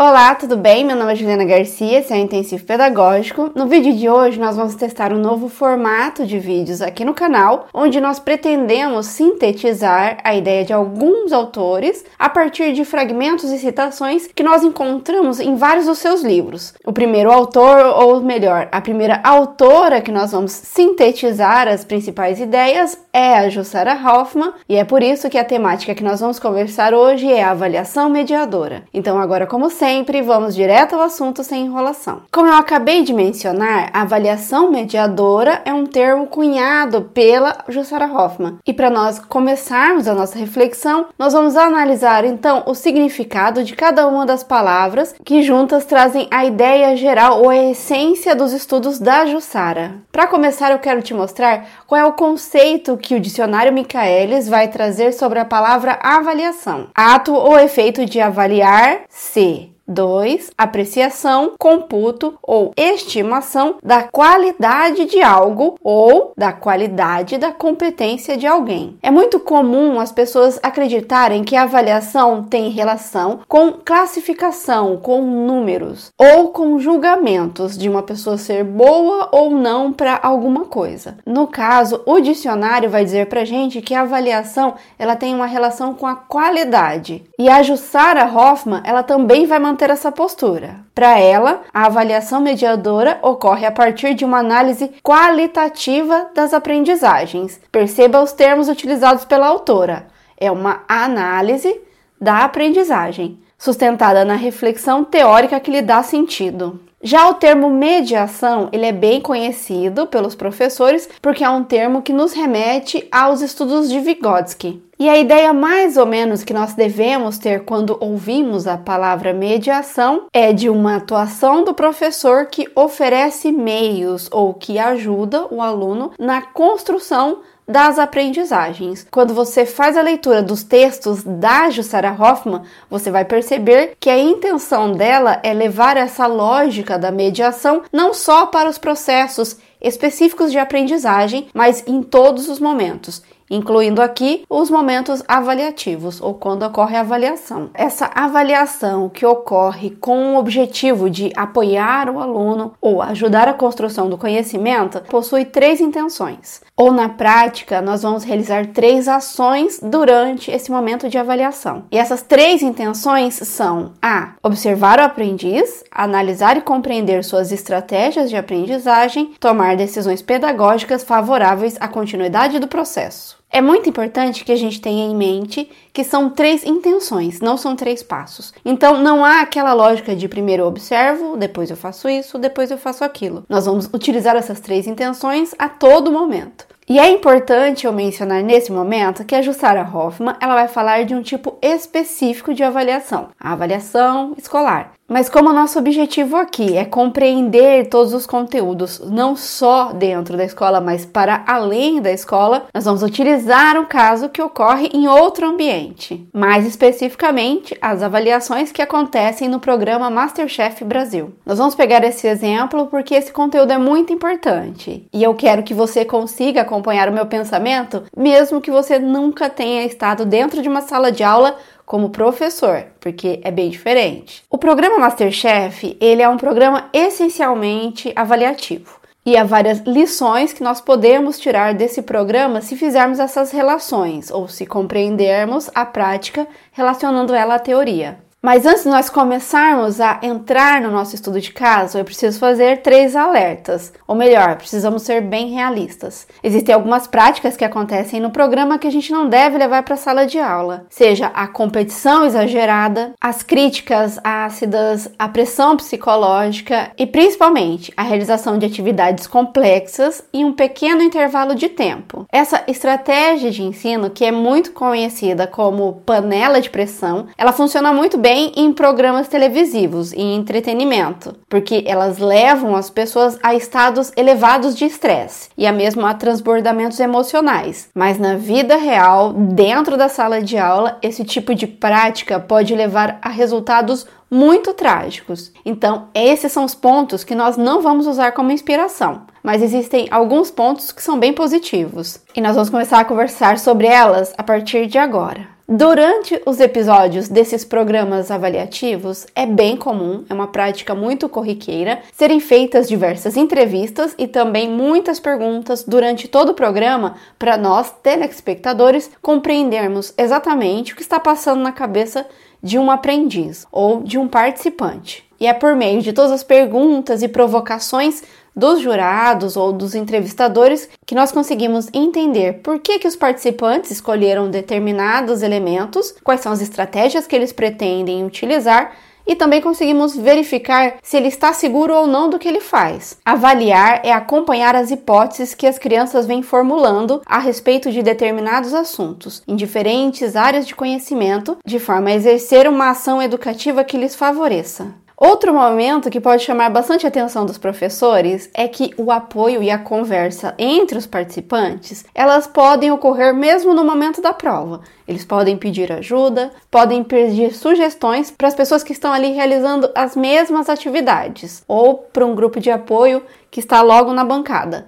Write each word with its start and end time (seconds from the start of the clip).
Olá, 0.00 0.32
tudo 0.36 0.56
bem? 0.56 0.84
Meu 0.84 0.94
nome 0.94 1.12
é 1.12 1.16
Juliana 1.16 1.44
Garcia, 1.44 1.98
esse 1.98 2.12
é 2.12 2.16
o 2.16 2.20
Intensivo 2.20 2.64
Pedagógico. 2.64 3.50
No 3.52 3.66
vídeo 3.66 3.92
de 3.92 4.08
hoje 4.08 4.38
nós 4.38 4.54
vamos 4.54 4.76
testar 4.76 5.12
um 5.12 5.18
novo 5.18 5.48
formato 5.48 6.24
de 6.24 6.38
vídeos 6.38 6.80
aqui 6.80 7.04
no 7.04 7.12
canal, 7.12 7.66
onde 7.74 8.00
nós 8.00 8.20
pretendemos 8.20 9.06
sintetizar 9.06 10.18
a 10.22 10.36
ideia 10.36 10.64
de 10.64 10.72
alguns 10.72 11.32
autores 11.32 12.04
a 12.16 12.28
partir 12.28 12.74
de 12.74 12.84
fragmentos 12.84 13.50
e 13.50 13.58
citações 13.58 14.28
que 14.32 14.44
nós 14.44 14.62
encontramos 14.62 15.40
em 15.40 15.56
vários 15.56 15.86
dos 15.86 15.98
seus 15.98 16.22
livros. 16.22 16.74
O 16.86 16.92
primeiro 16.92 17.32
autor, 17.32 17.84
ou 17.84 18.20
melhor, 18.20 18.68
a 18.70 18.80
primeira 18.80 19.20
autora 19.24 20.00
que 20.00 20.12
nós 20.12 20.30
vamos 20.30 20.52
sintetizar 20.52 21.66
as 21.66 21.84
principais 21.84 22.38
ideias 22.38 22.96
é 23.12 23.38
a 23.38 23.48
Jussara 23.48 23.94
Hoffman, 23.94 24.52
e 24.68 24.76
é 24.76 24.84
por 24.84 25.02
isso 25.02 25.28
que 25.28 25.38
a 25.38 25.44
temática 25.44 25.92
que 25.92 26.04
nós 26.04 26.20
vamos 26.20 26.38
conversar 26.38 26.94
hoje 26.94 27.28
é 27.28 27.42
a 27.42 27.50
avaliação 27.50 28.08
mediadora. 28.08 28.84
Então 28.94 29.18
agora, 29.18 29.44
como 29.44 29.68
sempre, 29.68 29.87
sempre, 29.88 30.20
vamos 30.20 30.54
direto 30.54 30.94
ao 30.94 31.00
assunto 31.00 31.42
sem 31.42 31.64
enrolação. 31.64 32.20
Como 32.30 32.46
eu 32.46 32.56
acabei 32.56 33.02
de 33.02 33.14
mencionar, 33.14 33.88
avaliação 33.94 34.70
mediadora 34.70 35.62
é 35.64 35.72
um 35.72 35.86
termo 35.86 36.26
cunhado 36.26 37.10
pela 37.14 37.64
Jussara 37.70 38.04
Hoffman. 38.04 38.58
E 38.66 38.74
para 38.74 38.90
nós 38.90 39.18
começarmos 39.18 40.06
a 40.06 40.12
nossa 40.12 40.38
reflexão, 40.38 41.06
nós 41.18 41.32
vamos 41.32 41.56
analisar 41.56 42.22
então 42.26 42.64
o 42.66 42.74
significado 42.74 43.64
de 43.64 43.74
cada 43.74 44.06
uma 44.06 44.26
das 44.26 44.44
palavras 44.44 45.14
que 45.24 45.42
juntas 45.42 45.86
trazem 45.86 46.28
a 46.30 46.44
ideia 46.44 46.94
geral 46.94 47.40
ou 47.40 47.48
a 47.48 47.56
essência 47.56 48.36
dos 48.36 48.52
estudos 48.52 48.98
da 48.98 49.24
Jussara. 49.24 49.94
Para 50.12 50.26
começar, 50.26 50.70
eu 50.70 50.78
quero 50.78 51.00
te 51.00 51.14
mostrar 51.14 51.64
qual 51.86 51.98
é 51.98 52.04
o 52.04 52.12
conceito 52.12 52.98
que 52.98 53.14
o 53.14 53.20
dicionário 53.20 53.72
Michaelis 53.72 54.50
vai 54.50 54.68
trazer 54.68 55.12
sobre 55.12 55.38
a 55.38 55.46
palavra 55.46 55.98
avaliação. 56.02 56.88
Ato 56.94 57.32
ou 57.32 57.58
efeito 57.58 58.04
de 58.04 58.20
avaliar 58.20 59.00
se 59.08 59.77
2. 59.88 60.50
Apreciação, 60.56 61.54
computo 61.58 62.38
ou 62.42 62.72
estimação 62.76 63.76
da 63.82 64.02
qualidade 64.02 65.06
de 65.06 65.22
algo 65.22 65.78
ou 65.82 66.32
da 66.36 66.52
qualidade 66.52 67.38
da 67.38 67.50
competência 67.52 68.36
de 68.36 68.46
alguém. 68.46 68.98
É 69.02 69.10
muito 69.10 69.40
comum 69.40 69.98
as 69.98 70.12
pessoas 70.12 70.58
acreditarem 70.62 71.42
que 71.42 71.56
a 71.56 71.62
avaliação 71.62 72.44
tem 72.44 72.70
relação 72.70 73.40
com 73.48 73.72
classificação, 73.72 74.96
com 74.96 75.22
números 75.22 76.12
ou 76.18 76.48
com 76.48 76.78
julgamentos 76.78 77.76
de 77.76 77.88
uma 77.88 78.02
pessoa 78.02 78.36
ser 78.36 78.64
boa 78.64 79.28
ou 79.32 79.50
não 79.50 79.92
para 79.92 80.18
alguma 80.22 80.66
coisa. 80.66 81.16
No 81.24 81.46
caso, 81.46 82.02
o 82.04 82.20
dicionário 82.20 82.90
vai 82.90 83.04
dizer 83.04 83.26
pra 83.26 83.44
gente 83.44 83.80
que 83.80 83.94
a 83.94 84.02
avaliação 84.02 84.74
ela 84.98 85.16
tem 85.16 85.34
uma 85.34 85.46
relação 85.46 85.94
com 85.94 86.06
a 86.06 86.14
qualidade. 86.14 87.24
E 87.38 87.48
a 87.48 87.62
Jussara 87.62 88.26
Hoffman, 88.26 88.82
ela 88.84 89.02
também 89.02 89.46
vai 89.46 89.58
manter 89.58 89.77
manter 89.78 89.90
essa 89.90 90.10
postura. 90.10 90.80
Para 90.92 91.20
ela, 91.20 91.62
a 91.72 91.86
avaliação 91.86 92.40
mediadora 92.40 93.20
ocorre 93.22 93.64
a 93.64 93.70
partir 93.70 94.12
de 94.12 94.24
uma 94.24 94.38
análise 94.38 94.90
qualitativa 95.04 96.30
das 96.34 96.52
aprendizagens. 96.52 97.60
Perceba 97.70 98.20
os 98.20 98.32
termos 98.32 98.68
utilizados 98.68 99.24
pela 99.24 99.46
autora. 99.46 100.08
É 100.36 100.50
uma 100.50 100.82
análise 100.88 101.80
da 102.20 102.44
aprendizagem, 102.44 103.38
sustentada 103.56 104.24
na 104.24 104.34
reflexão 104.34 105.04
teórica 105.04 105.60
que 105.60 105.70
lhe 105.70 105.82
dá 105.82 106.02
sentido. 106.02 106.80
Já 107.00 107.28
o 107.28 107.34
termo 107.34 107.70
mediação, 107.70 108.68
ele 108.72 108.86
é 108.86 108.90
bem 108.90 109.20
conhecido 109.20 110.08
pelos 110.08 110.34
professores 110.34 111.08
porque 111.22 111.44
é 111.44 111.48
um 111.48 111.62
termo 111.62 112.02
que 112.02 112.12
nos 112.12 112.32
remete 112.32 113.06
aos 113.12 113.40
estudos 113.40 113.88
de 113.88 114.00
Vygotsky. 114.00 114.87
E 115.00 115.08
a 115.08 115.16
ideia 115.16 115.52
mais 115.52 115.96
ou 115.96 116.04
menos 116.04 116.42
que 116.42 116.52
nós 116.52 116.74
devemos 116.74 117.38
ter 117.38 117.64
quando 117.64 117.96
ouvimos 118.00 118.66
a 118.66 118.76
palavra 118.76 119.32
mediação 119.32 120.26
é 120.32 120.52
de 120.52 120.68
uma 120.68 120.96
atuação 120.96 121.62
do 121.62 121.72
professor 121.72 122.46
que 122.46 122.68
oferece 122.74 123.52
meios 123.52 124.28
ou 124.32 124.52
que 124.52 124.76
ajuda 124.76 125.46
o 125.54 125.62
aluno 125.62 126.10
na 126.18 126.42
construção 126.42 127.42
das 127.68 127.96
aprendizagens. 127.96 129.06
Quando 129.08 129.32
você 129.32 129.64
faz 129.64 129.96
a 129.96 130.02
leitura 130.02 130.42
dos 130.42 130.64
textos 130.64 131.22
da 131.22 131.70
Jussara 131.70 132.16
Hoffman, 132.18 132.62
você 132.90 133.08
vai 133.08 133.24
perceber 133.24 133.92
que 134.00 134.10
a 134.10 134.18
intenção 134.18 134.90
dela 134.90 135.38
é 135.44 135.52
levar 135.52 135.96
essa 135.96 136.26
lógica 136.26 136.98
da 136.98 137.12
mediação 137.12 137.82
não 137.92 138.12
só 138.12 138.46
para 138.46 138.68
os 138.68 138.78
processos 138.78 139.58
específicos 139.80 140.50
de 140.50 140.58
aprendizagem, 140.58 141.46
mas 141.54 141.84
em 141.86 142.02
todos 142.02 142.48
os 142.48 142.58
momentos 142.58 143.22
incluindo 143.50 144.02
aqui 144.02 144.44
os 144.48 144.70
momentos 144.70 145.22
avaliativos 145.26 146.20
ou 146.20 146.34
quando 146.34 146.64
ocorre 146.64 146.96
a 146.96 147.00
avaliação. 147.00 147.70
Essa 147.74 148.10
avaliação 148.14 149.08
que 149.08 149.24
ocorre 149.26 149.90
com 149.90 150.34
o 150.34 150.38
objetivo 150.38 151.08
de 151.10 151.32
apoiar 151.36 152.10
o 152.10 152.20
aluno 152.20 152.72
ou 152.80 153.02
ajudar 153.02 153.48
a 153.48 153.54
construção 153.54 154.08
do 154.08 154.18
conhecimento 154.18 155.00
possui 155.08 155.44
três 155.44 155.80
intenções. 155.80 156.60
Ou 156.76 156.92
na 156.92 157.08
prática, 157.08 157.82
nós 157.82 158.02
vamos 158.02 158.24
realizar 158.24 158.66
três 158.66 159.08
ações 159.08 159.80
durante 159.82 160.50
esse 160.50 160.70
momento 160.70 161.08
de 161.08 161.18
avaliação. 161.18 161.84
E 161.90 161.98
essas 161.98 162.22
três 162.22 162.62
intenções 162.62 163.34
são: 163.34 163.92
a. 164.00 164.34
observar 164.42 165.00
o 165.00 165.02
aprendiz, 165.02 165.84
analisar 165.90 166.56
e 166.56 166.60
compreender 166.60 167.24
suas 167.24 167.50
estratégias 167.50 168.30
de 168.30 168.36
aprendizagem, 168.36 169.34
tomar 169.40 169.76
decisões 169.76 170.22
pedagógicas 170.22 171.02
favoráveis 171.02 171.76
à 171.80 171.88
continuidade 171.88 172.58
do 172.58 172.68
processo. 172.68 173.37
É 173.50 173.62
muito 173.62 173.88
importante 173.88 174.44
que 174.44 174.52
a 174.52 174.56
gente 174.56 174.80
tenha 174.80 175.06
em 175.06 175.16
mente 175.16 175.70
que 175.92 176.04
são 176.04 176.28
três 176.28 176.64
intenções, 176.64 177.40
não 177.40 177.56
são 177.56 177.74
três 177.74 178.02
passos. 178.02 178.52
Então 178.62 179.02
não 179.02 179.24
há 179.24 179.40
aquela 179.40 179.72
lógica 179.72 180.14
de 180.14 180.28
primeiro 180.28 180.64
eu 180.64 180.66
observo, 180.66 181.36
depois 181.36 181.70
eu 181.70 181.76
faço 181.76 182.08
isso, 182.08 182.38
depois 182.38 182.70
eu 182.70 182.76
faço 182.76 183.02
aquilo. 183.04 183.44
Nós 183.48 183.64
vamos 183.64 183.86
utilizar 183.86 184.36
essas 184.36 184.60
três 184.60 184.86
intenções 184.86 185.54
a 185.58 185.68
todo 185.68 186.12
momento. 186.12 186.66
E 186.88 186.98
é 186.98 187.10
importante 187.10 187.86
eu 187.86 187.92
mencionar 187.92 188.42
nesse 188.42 188.72
momento 188.72 189.24
que 189.24 189.34
a 189.34 189.42
Jussara 189.42 189.82
Hoffman 189.82 190.36
ela 190.40 190.54
vai 190.54 190.68
falar 190.68 191.04
de 191.04 191.14
um 191.14 191.22
tipo 191.22 191.58
específico 191.60 192.54
de 192.54 192.62
avaliação, 192.62 193.28
a 193.38 193.52
avaliação 193.52 194.34
escolar. 194.38 194.92
Mas 195.08 195.30
como 195.30 195.54
nosso 195.54 195.78
objetivo 195.78 196.36
aqui 196.36 196.76
é 196.76 196.84
compreender 196.84 197.88
todos 197.88 198.12
os 198.12 198.26
conteúdos, 198.26 199.00
não 199.06 199.34
só 199.34 199.90
dentro 199.94 200.36
da 200.36 200.44
escola, 200.44 200.82
mas 200.82 201.06
para 201.06 201.42
além 201.46 202.02
da 202.02 202.12
escola, 202.12 202.66
nós 202.74 202.84
vamos 202.84 203.02
utilizar 203.02 203.80
um 203.80 203.86
caso 203.86 204.28
que 204.28 204.42
ocorre 204.42 204.90
em 204.92 205.08
outro 205.08 205.46
ambiente. 205.46 206.28
Mais 206.30 206.66
especificamente, 206.66 207.74
as 207.80 208.02
avaliações 208.02 208.70
que 208.70 208.82
acontecem 208.82 209.48
no 209.48 209.58
programa 209.58 210.10
Masterchef 210.10 210.84
Brasil. 210.84 211.32
Nós 211.46 211.56
vamos 211.56 211.74
pegar 211.74 212.04
esse 212.04 212.26
exemplo 212.26 212.86
porque 212.88 213.14
esse 213.14 213.32
conteúdo 213.32 213.72
é 213.72 213.78
muito 213.78 214.12
importante 214.12 215.08
e 215.10 215.22
eu 215.22 215.34
quero 215.34 215.62
que 215.62 215.72
você 215.72 216.04
consiga 216.04 216.60
acompanhar 216.60 217.08
o 217.08 217.14
meu 217.14 217.24
pensamento, 217.24 218.02
mesmo 218.14 218.60
que 218.60 218.70
você 218.70 218.98
nunca 218.98 219.48
tenha 219.48 219.86
estado 219.86 220.26
dentro 220.26 220.60
de 220.60 220.68
uma 220.68 220.82
sala 220.82 221.10
de 221.10 221.24
aula 221.24 221.56
como 221.88 222.10
professor, 222.10 222.84
porque 223.00 223.40
é 223.42 223.50
bem 223.50 223.70
diferente. 223.70 224.44
O 224.50 224.58
programa 224.58 224.98
Masterchef, 224.98 225.96
ele 225.98 226.20
é 226.20 226.28
um 226.28 226.36
programa 226.36 226.90
essencialmente 226.92 228.12
avaliativo. 228.14 229.00
E 229.24 229.38
há 229.38 229.42
várias 229.42 229.78
lições 229.80 230.52
que 230.52 230.62
nós 230.62 230.82
podemos 230.82 231.38
tirar 231.40 231.72
desse 231.72 232.02
programa 232.02 232.60
se 232.60 232.76
fizermos 232.76 233.18
essas 233.18 233.52
relações 233.52 234.30
ou 234.30 234.48
se 234.48 234.66
compreendermos 234.66 235.70
a 235.74 235.86
prática 235.86 236.46
relacionando 236.72 237.34
ela 237.34 237.54
à 237.54 237.58
teoria. 237.58 238.18
Mas 238.40 238.64
antes 238.64 238.84
de 238.84 238.88
nós 238.88 239.10
começarmos 239.10 240.00
a 240.00 240.20
entrar 240.22 240.80
no 240.80 240.92
nosso 240.92 241.12
estudo 241.12 241.40
de 241.40 241.52
caso, 241.52 241.98
eu 241.98 242.04
preciso 242.04 242.38
fazer 242.38 242.82
três 242.82 243.16
alertas. 243.16 243.92
Ou 244.06 244.14
melhor, 244.14 244.54
precisamos 244.54 245.02
ser 245.02 245.20
bem 245.20 245.50
realistas. 245.50 246.24
Existem 246.40 246.72
algumas 246.72 247.08
práticas 247.08 247.56
que 247.56 247.64
acontecem 247.64 248.20
no 248.20 248.30
programa 248.30 248.78
que 248.78 248.86
a 248.86 248.92
gente 248.92 249.10
não 249.10 249.28
deve 249.28 249.58
levar 249.58 249.82
para 249.82 249.94
a 249.94 249.98
sala 249.98 250.24
de 250.24 250.38
aula, 250.38 250.86
seja 250.88 251.32
a 251.34 251.48
competição 251.48 252.24
exagerada, 252.24 253.12
as 253.20 253.42
críticas 253.42 254.20
ácidas, 254.22 255.10
a 255.18 255.28
pressão 255.28 255.76
psicológica 255.76 256.92
e 256.96 257.08
principalmente 257.08 257.92
a 257.96 258.04
realização 258.04 258.56
de 258.56 258.66
atividades 258.66 259.26
complexas 259.26 260.22
em 260.32 260.44
um 260.44 260.52
pequeno 260.52 261.02
intervalo 261.02 261.56
de 261.56 261.68
tempo. 261.68 262.24
Essa 262.30 262.62
estratégia 262.68 263.50
de 263.50 263.64
ensino, 263.64 264.10
que 264.10 264.24
é 264.24 264.30
muito 264.30 264.70
conhecida 264.70 265.44
como 265.44 266.02
panela 266.06 266.60
de 266.60 266.70
pressão, 266.70 267.26
ela 267.36 267.52
funciona 267.52 267.92
muito 267.92 268.16
bem 268.16 268.27
também 268.28 268.52
em 268.56 268.74
programas 268.74 269.26
televisivos 269.26 270.12
e 270.12 270.20
entretenimento, 270.20 271.34
porque 271.48 271.82
elas 271.86 272.18
levam 272.18 272.76
as 272.76 272.90
pessoas 272.90 273.38
a 273.42 273.54
estados 273.54 274.12
elevados 274.18 274.76
de 274.76 274.84
estresse 274.84 275.48
e 275.56 275.66
a 275.66 275.72
mesmo 275.72 276.04
a 276.04 276.12
transbordamentos 276.12 277.00
emocionais. 277.00 277.88
Mas 277.94 278.18
na 278.18 278.34
vida 278.34 278.76
real, 278.76 279.32
dentro 279.32 279.96
da 279.96 280.10
sala 280.10 280.42
de 280.42 280.58
aula, 280.58 280.98
esse 281.00 281.24
tipo 281.24 281.54
de 281.54 281.66
prática 281.66 282.38
pode 282.38 282.74
levar 282.74 283.18
a 283.22 283.30
resultados 283.30 284.06
muito 284.30 284.74
trágicos. 284.74 285.50
Então, 285.64 286.08
esses 286.14 286.52
são 286.52 286.64
os 286.64 286.74
pontos 286.74 287.24
que 287.24 287.34
nós 287.34 287.56
não 287.56 287.80
vamos 287.80 288.06
usar 288.06 288.32
como 288.32 288.52
inspiração. 288.52 289.22
mas 289.42 289.62
existem 289.62 290.06
alguns 290.10 290.50
pontos 290.50 290.92
que 290.92 291.02
são 291.02 291.18
bem 291.18 291.32
positivos. 291.32 292.20
E 292.36 292.40
nós 292.42 292.54
vamos 292.54 292.68
começar 292.68 293.00
a 293.00 293.04
conversar 293.06 293.58
sobre 293.58 293.86
elas 293.86 294.34
a 294.36 294.42
partir 294.42 294.86
de 294.86 294.98
agora. 294.98 295.57
Durante 295.70 296.40
os 296.46 296.60
episódios 296.60 297.28
desses 297.28 297.62
programas 297.62 298.30
avaliativos, 298.30 299.26
é 299.34 299.44
bem 299.44 299.76
comum, 299.76 300.24
é 300.26 300.32
uma 300.32 300.46
prática 300.46 300.94
muito 300.94 301.28
corriqueira, 301.28 302.00
serem 302.10 302.40
feitas 302.40 302.88
diversas 302.88 303.36
entrevistas 303.36 304.14
e 304.16 304.26
também 304.26 304.66
muitas 304.66 305.20
perguntas 305.20 305.84
durante 305.84 306.26
todo 306.26 306.52
o 306.52 306.54
programa 306.54 307.16
para 307.38 307.58
nós, 307.58 307.92
telespectadores, 308.02 309.10
compreendermos 309.20 310.14
exatamente 310.16 310.94
o 310.94 310.96
que 310.96 311.02
está 311.02 311.20
passando 311.20 311.60
na 311.60 311.70
cabeça 311.70 312.26
de 312.62 312.78
um 312.78 312.90
aprendiz 312.90 313.66
ou 313.70 314.02
de 314.02 314.16
um 314.16 314.26
participante. 314.26 315.28
E 315.38 315.46
é 315.46 315.52
por 315.52 315.76
meio 315.76 316.00
de 316.00 316.14
todas 316.14 316.32
as 316.32 316.42
perguntas 316.42 317.22
e 317.22 317.28
provocações 317.28 318.22
dos 318.58 318.80
jurados 318.80 319.56
ou 319.56 319.72
dos 319.72 319.94
entrevistadores 319.94 320.88
que 321.06 321.14
nós 321.14 321.30
conseguimos 321.30 321.86
entender 321.94 322.54
por 322.54 322.80
que, 322.80 322.98
que 322.98 323.06
os 323.06 323.14
participantes 323.14 323.92
escolheram 323.92 324.50
determinados 324.50 325.42
elementos, 325.42 326.12
quais 326.24 326.40
são 326.40 326.50
as 326.50 326.60
estratégias 326.60 327.24
que 327.24 327.36
eles 327.36 327.52
pretendem 327.52 328.24
utilizar 328.24 328.92
e 329.24 329.36
também 329.36 329.60
conseguimos 329.60 330.16
verificar 330.16 330.96
se 331.02 331.16
ele 331.16 331.28
está 331.28 331.52
seguro 331.52 331.94
ou 331.94 332.06
não 332.06 332.28
do 332.28 332.38
que 332.38 332.48
ele 332.48 332.60
faz. 332.60 333.18
Avaliar 333.24 334.00
é 334.02 334.10
acompanhar 334.10 334.74
as 334.74 334.90
hipóteses 334.90 335.54
que 335.54 335.66
as 335.66 335.78
crianças 335.78 336.26
vêm 336.26 336.42
formulando 336.42 337.22
a 337.26 337.38
respeito 337.38 337.92
de 337.92 338.02
determinados 338.02 338.72
assuntos, 338.72 339.42
em 339.46 339.54
diferentes 339.54 340.34
áreas 340.34 340.66
de 340.66 340.74
conhecimento, 340.74 341.58
de 341.64 341.78
forma 341.78 342.08
a 342.08 342.14
exercer 342.14 342.66
uma 342.66 342.90
ação 342.90 343.22
educativa 343.22 343.84
que 343.84 343.98
lhes 343.98 344.16
favoreça. 344.16 344.94
Outro 345.20 345.52
momento 345.52 346.10
que 346.10 346.20
pode 346.20 346.44
chamar 346.44 346.70
bastante 346.70 347.04
atenção 347.04 347.44
dos 347.44 347.58
professores 347.58 348.48
é 348.54 348.68
que 348.68 348.94
o 348.96 349.10
apoio 349.10 349.60
e 349.60 349.68
a 349.68 349.76
conversa 349.76 350.54
entre 350.56 350.96
os 350.96 351.08
participantes, 351.08 352.04
elas 352.14 352.46
podem 352.46 352.92
ocorrer 352.92 353.34
mesmo 353.34 353.74
no 353.74 353.84
momento 353.84 354.22
da 354.22 354.32
prova. 354.32 354.80
Eles 355.08 355.24
podem 355.24 355.56
pedir 355.56 355.90
ajuda, 355.90 356.52
podem 356.70 357.02
pedir 357.02 357.52
sugestões 357.52 358.30
para 358.30 358.46
as 358.46 358.54
pessoas 358.54 358.84
que 358.84 358.92
estão 358.92 359.12
ali 359.12 359.32
realizando 359.32 359.90
as 359.92 360.14
mesmas 360.14 360.68
atividades 360.68 361.64
ou 361.66 361.96
para 361.96 362.24
um 362.24 362.36
grupo 362.36 362.60
de 362.60 362.70
apoio 362.70 363.20
que 363.50 363.58
está 363.58 363.82
logo 363.82 364.12
na 364.12 364.22
bancada. 364.22 364.86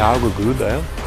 A 0.00 0.12
água 0.12 0.30
gruda 0.30 0.64
ela? 0.64 0.82
É? 0.96 0.99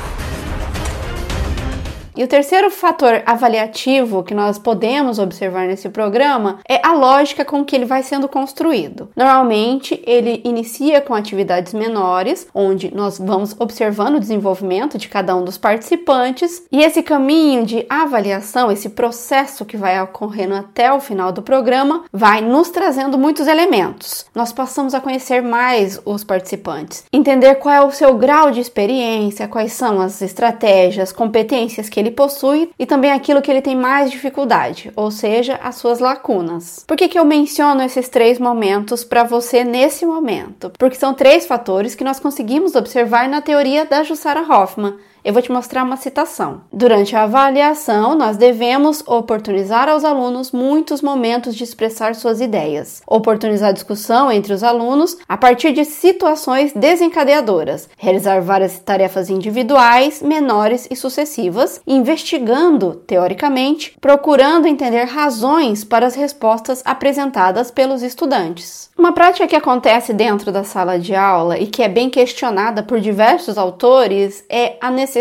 E 2.16 2.24
o 2.24 2.28
terceiro 2.28 2.70
fator 2.70 3.24
avaliativo 3.26 4.24
que 4.24 4.36
nós 4.36 4.60
podemos 4.60 5.18
observar 5.18 5.68
nesse 5.68 5.90
programa 5.90 6.60
é 6.70 6.80
a 6.86 6.94
lógica 6.94 7.44
com 7.44 7.66
que 7.66 7.76
ele 7.76 7.86
vai 7.86 8.04
sendo 8.04 8.28
construído. 8.28 9.10
Normalmente, 9.16 10.00
ele 10.06 10.42
inicia 10.44 11.02
com 11.02 11.16
atividades 11.16 11.74
menores, 11.74 12.48
onde 12.54 12.94
nós 12.94 13.18
vamos 13.18 13.56
observando 13.60 14.16
o 14.16 14.20
desenvolvimento 14.20 14.98
de 14.98 15.08
cada 15.08 15.36
um 15.36 15.44
dos 15.44 15.58
participantes, 15.58 16.64
e 16.72 16.84
esse 16.84 17.02
caminho 17.02 17.66
de 17.66 17.86
avaliação, 17.90 18.72
esse 18.72 18.90
processo 18.90 19.66
que 19.66 19.76
vai 19.76 20.00
ocorrendo 20.02 20.54
até 20.54 20.94
o 20.94 21.00
final 21.00 21.32
do 21.32 21.42
programa, 21.42 22.04
vai 22.14 22.42
nos 22.42 22.70
trazendo 22.70 23.18
muitos 23.18 23.48
elementos. 23.48 24.26
Nós 24.36 24.54
passamos 24.54 24.94
a 24.94 25.02
conhecer 25.02 25.42
mais 25.42 26.00
os 26.06 26.24
participantes, 26.24 27.06
entender 27.12 27.56
qual 27.56 27.74
é 27.74 27.82
o 27.82 27.92
seu 27.92 28.16
grau 28.16 28.52
de 28.52 28.60
experiência, 28.60 29.48
quais 29.48 29.74
são 29.74 30.00
as 30.00 30.22
estratégias, 30.22 31.12
competências 31.12 31.90
que 31.90 32.03
ele 32.04 32.12
possui 32.12 32.70
e 32.78 32.86
também 32.86 33.12
aquilo 33.12 33.42
que 33.42 33.50
ele 33.50 33.62
tem 33.62 33.76
mais 33.76 34.12
dificuldade, 34.12 34.92
ou 34.96 35.10
seja, 35.10 35.60
as 35.64 35.76
suas 35.76 36.00
lacunas. 36.00 36.84
Por 36.88 36.98
que, 36.98 37.08
que 37.08 37.18
eu 37.18 37.26
menciono 37.26 37.82
esses 37.82 38.10
três 38.10 38.38
momentos 38.38 39.04
para 39.04 39.24
você 39.24 39.64
nesse 39.64 40.06
momento? 40.06 40.72
Porque 40.78 40.96
são 40.96 41.14
três 41.14 41.46
fatores 41.46 41.96
que 41.96 42.04
nós 42.04 42.20
conseguimos 42.20 42.76
observar 42.76 43.28
na 43.28 43.42
teoria 43.42 43.86
da 43.86 44.04
Jussara 44.04 44.42
Hoffman 44.42 44.96
eu 45.24 45.32
vou 45.32 45.42
te 45.42 45.52
mostrar 45.52 45.84
uma 45.84 45.96
citação. 45.96 46.62
Durante 46.72 47.16
a 47.16 47.24
avaliação, 47.24 48.16
nós 48.16 48.36
devemos 48.36 49.04
oportunizar 49.08 49.88
aos 49.88 50.04
alunos 50.04 50.52
muitos 50.52 51.02
momentos 51.02 51.56
de 51.56 51.64
expressar 51.64 52.14
suas 52.14 52.42
ideias, 52.42 53.02
oportunizar 53.08 53.74
discussão 53.74 54.32
entre 54.32 54.54
os 54.54 54.64
alunos 54.64 55.18
a 55.28 55.38
partir 55.38 55.72
de 55.72 55.86
situações 55.86 56.74
desencadeadoras, 56.74 57.88
realizar 57.98 58.42
várias 58.42 58.80
tarefas 58.80 59.30
individuais, 59.30 60.22
menores 60.22 60.88
e 60.92 60.96
sucessivas, 60.96 61.80
investigando, 61.88 62.96
teoricamente, 63.08 63.98
procurando 64.02 64.68
entender 64.68 65.06
razões 65.06 65.84
para 65.84 66.06
as 66.06 66.16
respostas 66.16 66.82
apresentadas 66.86 67.72
pelos 67.72 68.04
estudantes. 68.04 68.92
Uma 68.98 69.14
prática 69.14 69.48
que 69.48 69.56
acontece 69.56 70.14
dentro 70.14 70.52
da 70.52 70.64
sala 70.64 71.00
de 71.00 71.16
aula 71.16 71.58
e 71.58 71.68
que 71.68 71.82
é 71.82 71.90
bem 71.90 72.10
questionada 72.10 72.84
por 72.84 73.00
diversos 73.00 73.58
autores 73.58 74.44
é 74.50 74.78
a 74.82 74.92
necessidade 74.92 75.13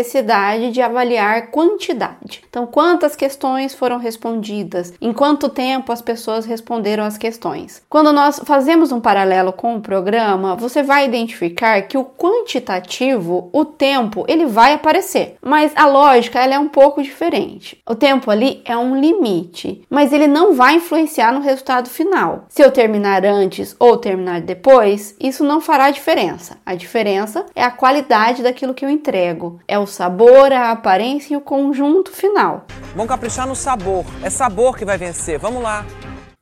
de 0.71 0.81
avaliar 0.81 1.47
quantidade. 1.51 2.43
Então, 2.49 2.65
quantas 2.65 3.15
questões 3.15 3.73
foram 3.73 3.97
respondidas? 3.97 4.93
Em 5.01 5.13
quanto 5.13 5.49
tempo 5.49 5.91
as 5.91 6.01
pessoas 6.01 6.45
responderam 6.45 7.03
as 7.03 7.17
questões? 7.17 7.81
Quando 7.89 8.11
nós 8.11 8.39
fazemos 8.43 8.91
um 8.91 8.99
paralelo 8.99 9.53
com 9.53 9.75
o 9.75 9.81
programa, 9.81 10.55
você 10.55 10.81
vai 10.81 11.05
identificar 11.05 11.81
que 11.83 11.97
o 11.97 12.05
quantitativo, 12.05 13.49
o 13.53 13.63
tempo, 13.65 14.25
ele 14.27 14.45
vai 14.45 14.73
aparecer, 14.73 15.35
mas 15.41 15.71
a 15.75 15.85
lógica 15.85 16.39
ela 16.39 16.55
é 16.55 16.59
um 16.59 16.69
pouco 16.69 17.01
diferente. 17.01 17.81
O 17.87 17.95
tempo 17.95 18.31
ali 18.31 18.61
é 18.65 18.75
um 18.75 18.99
limite, 18.99 19.85
mas 19.89 20.11
ele 20.11 20.27
não 20.27 20.53
vai 20.53 20.75
influenciar 20.75 21.31
no 21.31 21.41
resultado 21.41 21.89
final. 21.89 22.45
Se 22.49 22.61
eu 22.61 22.71
terminar 22.71 23.25
antes 23.25 23.43
antes 23.43 23.75
ou 23.79 23.97
terminar 23.97 24.41
depois, 24.41 25.15
isso 25.19 25.43
não 25.43 25.61
fará 25.61 25.91
diferença. 25.91 26.57
A 26.65 26.75
diferença 26.75 27.45
é 27.55 27.63
a 27.63 27.71
qualidade 27.71 28.41
daquilo 28.41 28.73
que 28.73 28.85
eu 28.85 28.89
entrego, 28.89 29.59
é 29.67 29.77
o 29.83 29.87
sabor, 29.87 30.51
a 30.51 30.71
aparência 30.71 31.33
e 31.33 31.37
o 31.37 31.41
conjunto 31.41 32.11
final. 32.11 32.65
Vamos 32.95 33.09
caprichar 33.09 33.47
no 33.47 33.55
sabor, 33.55 34.05
é 34.23 34.29
sabor 34.29 34.77
que 34.77 34.85
vai 34.85 34.97
vencer. 34.97 35.37
Vamos 35.37 35.61
lá. 35.61 35.85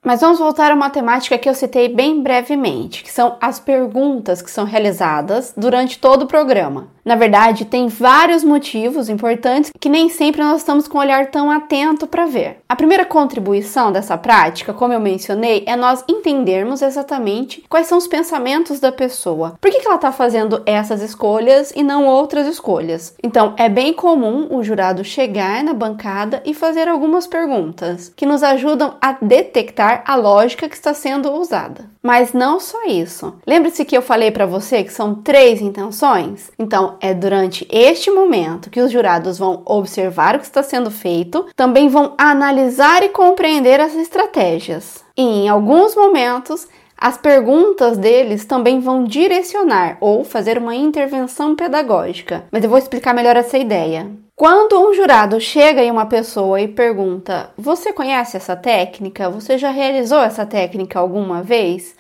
Mas 0.04 0.22
vamos 0.22 0.40
voltar 0.40 0.72
a 0.72 0.74
uma 0.74 0.90
temática 0.90 1.38
que 1.38 1.48
eu 1.48 1.54
citei 1.54 1.88
bem 1.88 2.24
brevemente, 2.24 3.04
que 3.04 3.12
são 3.12 3.38
as 3.40 3.60
perguntas 3.60 4.42
que 4.42 4.50
são 4.50 4.66
realizadas 4.66 5.54
durante 5.56 6.00
todo 6.00 6.24
o 6.24 6.28
programa. 6.28 6.88
Na 7.04 7.16
verdade, 7.16 7.66
tem 7.66 7.88
vários 7.88 8.44
motivos 8.44 9.10
importantes 9.10 9.72
que 9.80 9.90
nem 9.90 10.10
sempre 10.10 10.44
nós 10.44 10.58
estamos 10.58 10.88
com 10.88 10.98
o 10.98 11.02
olhar 11.02 11.28
tão 11.28 11.50
atento 11.50 12.06
para 12.06 12.26
ver. 12.26 12.60
A 12.70 12.76
primeira 12.76 13.06
contribuição 13.06 13.92
dessa 13.92 14.18
prática, 14.18 14.74
como 14.74 14.94
eu 14.94 15.00
mencionei, 15.00 15.64
é 15.68 15.76
nós 15.76 16.04
entendermos 16.08 16.82
exatamente 16.82 17.64
quais 17.68 17.88
são 17.88 17.98
os 17.98 18.08
pensamentos 18.08 18.80
da 18.80 18.92
pessoa. 18.92 19.56
Por 19.60 19.72
que, 19.72 19.80
que 19.80 19.88
ela 19.88 19.96
está 19.96 20.12
fazendo 20.12 20.62
essas 20.66 21.02
escolhas 21.02 21.72
e 21.76 21.84
não 21.84 22.06
outras 22.06 22.48
escolhas? 22.48 23.16
Então, 23.24 23.54
é 23.58 23.68
bem 23.68 23.94
comum 23.94 24.48
o 24.52 24.64
jurado 24.64 25.04
chegar 25.04 25.64
na 25.64 25.74
bancada 25.74 26.42
e 26.46 26.54
fazer 26.54 26.88
algumas 26.88 27.26
perguntas 27.26 28.12
que 28.16 28.28
nos 28.28 28.44
ajudam 28.44 28.96
a 29.02 29.18
detectar 29.20 29.91
a 30.06 30.16
lógica 30.16 30.70
que 30.70 30.76
está 30.76 30.94
sendo 30.94 31.32
usada. 31.32 31.90
Mas 32.02 32.34
não 32.34 32.60
só 32.60 32.86
isso. 32.86 33.36
Lembre-se 33.46 33.86
que 33.86 33.96
eu 33.96 34.02
falei 34.02 34.32
para 34.32 34.46
você 34.46 34.84
que 34.84 34.94
são 34.94 35.16
três 35.16 35.62
intenções? 35.62 36.52
Então, 36.58 36.98
é 37.00 37.14
durante 37.14 37.68
este 37.70 38.10
momento 38.10 38.70
que 38.70 38.82
os 38.82 38.92
jurados 38.92 39.38
vão 39.38 39.62
observar 39.66 40.36
o 40.36 40.40
que 40.40 40.46
está 40.46 40.64
sendo 40.64 40.90
feito, 40.90 41.46
também 41.56 41.90
vão 41.90 42.14
analisar 42.18 43.04
e 43.04 43.10
compreender 43.10 43.80
as 43.80 43.96
estratégias. 43.96 45.04
E 45.18 45.22
em 45.22 45.50
alguns 45.50 45.96
momentos, 45.96 46.68
as 47.02 47.18
perguntas 47.18 47.98
deles 47.98 48.46
também 48.46 48.80
vão 48.80 49.04
direcionar 49.04 49.98
ou 50.00 50.24
fazer 50.24 50.60
uma 50.60 50.76
intervenção 50.76 51.56
pedagógica. 51.56 52.44
Mas 52.52 52.64
eu 52.64 52.70
vou 52.70 52.78
explicar 52.78 53.12
melhor 53.14 53.36
essa 53.36 53.58
ideia. 53.58 54.08
Quando 54.42 54.74
um 54.80 54.92
jurado 54.92 55.40
chega 55.40 55.84
em 55.84 55.92
uma 55.92 56.08
pessoa 56.08 56.60
e 56.60 56.68
pergunta: 56.68 57.52
Você 57.56 57.94
conhece 57.94 58.38
essa 58.38 58.56
técnica? 58.56 59.30
Você 59.30 59.56
já 59.56 59.70
realizou 59.70 60.18
essa 60.18 60.48
técnica 60.48 60.98
alguma 60.98 61.44
vez? 61.44 61.94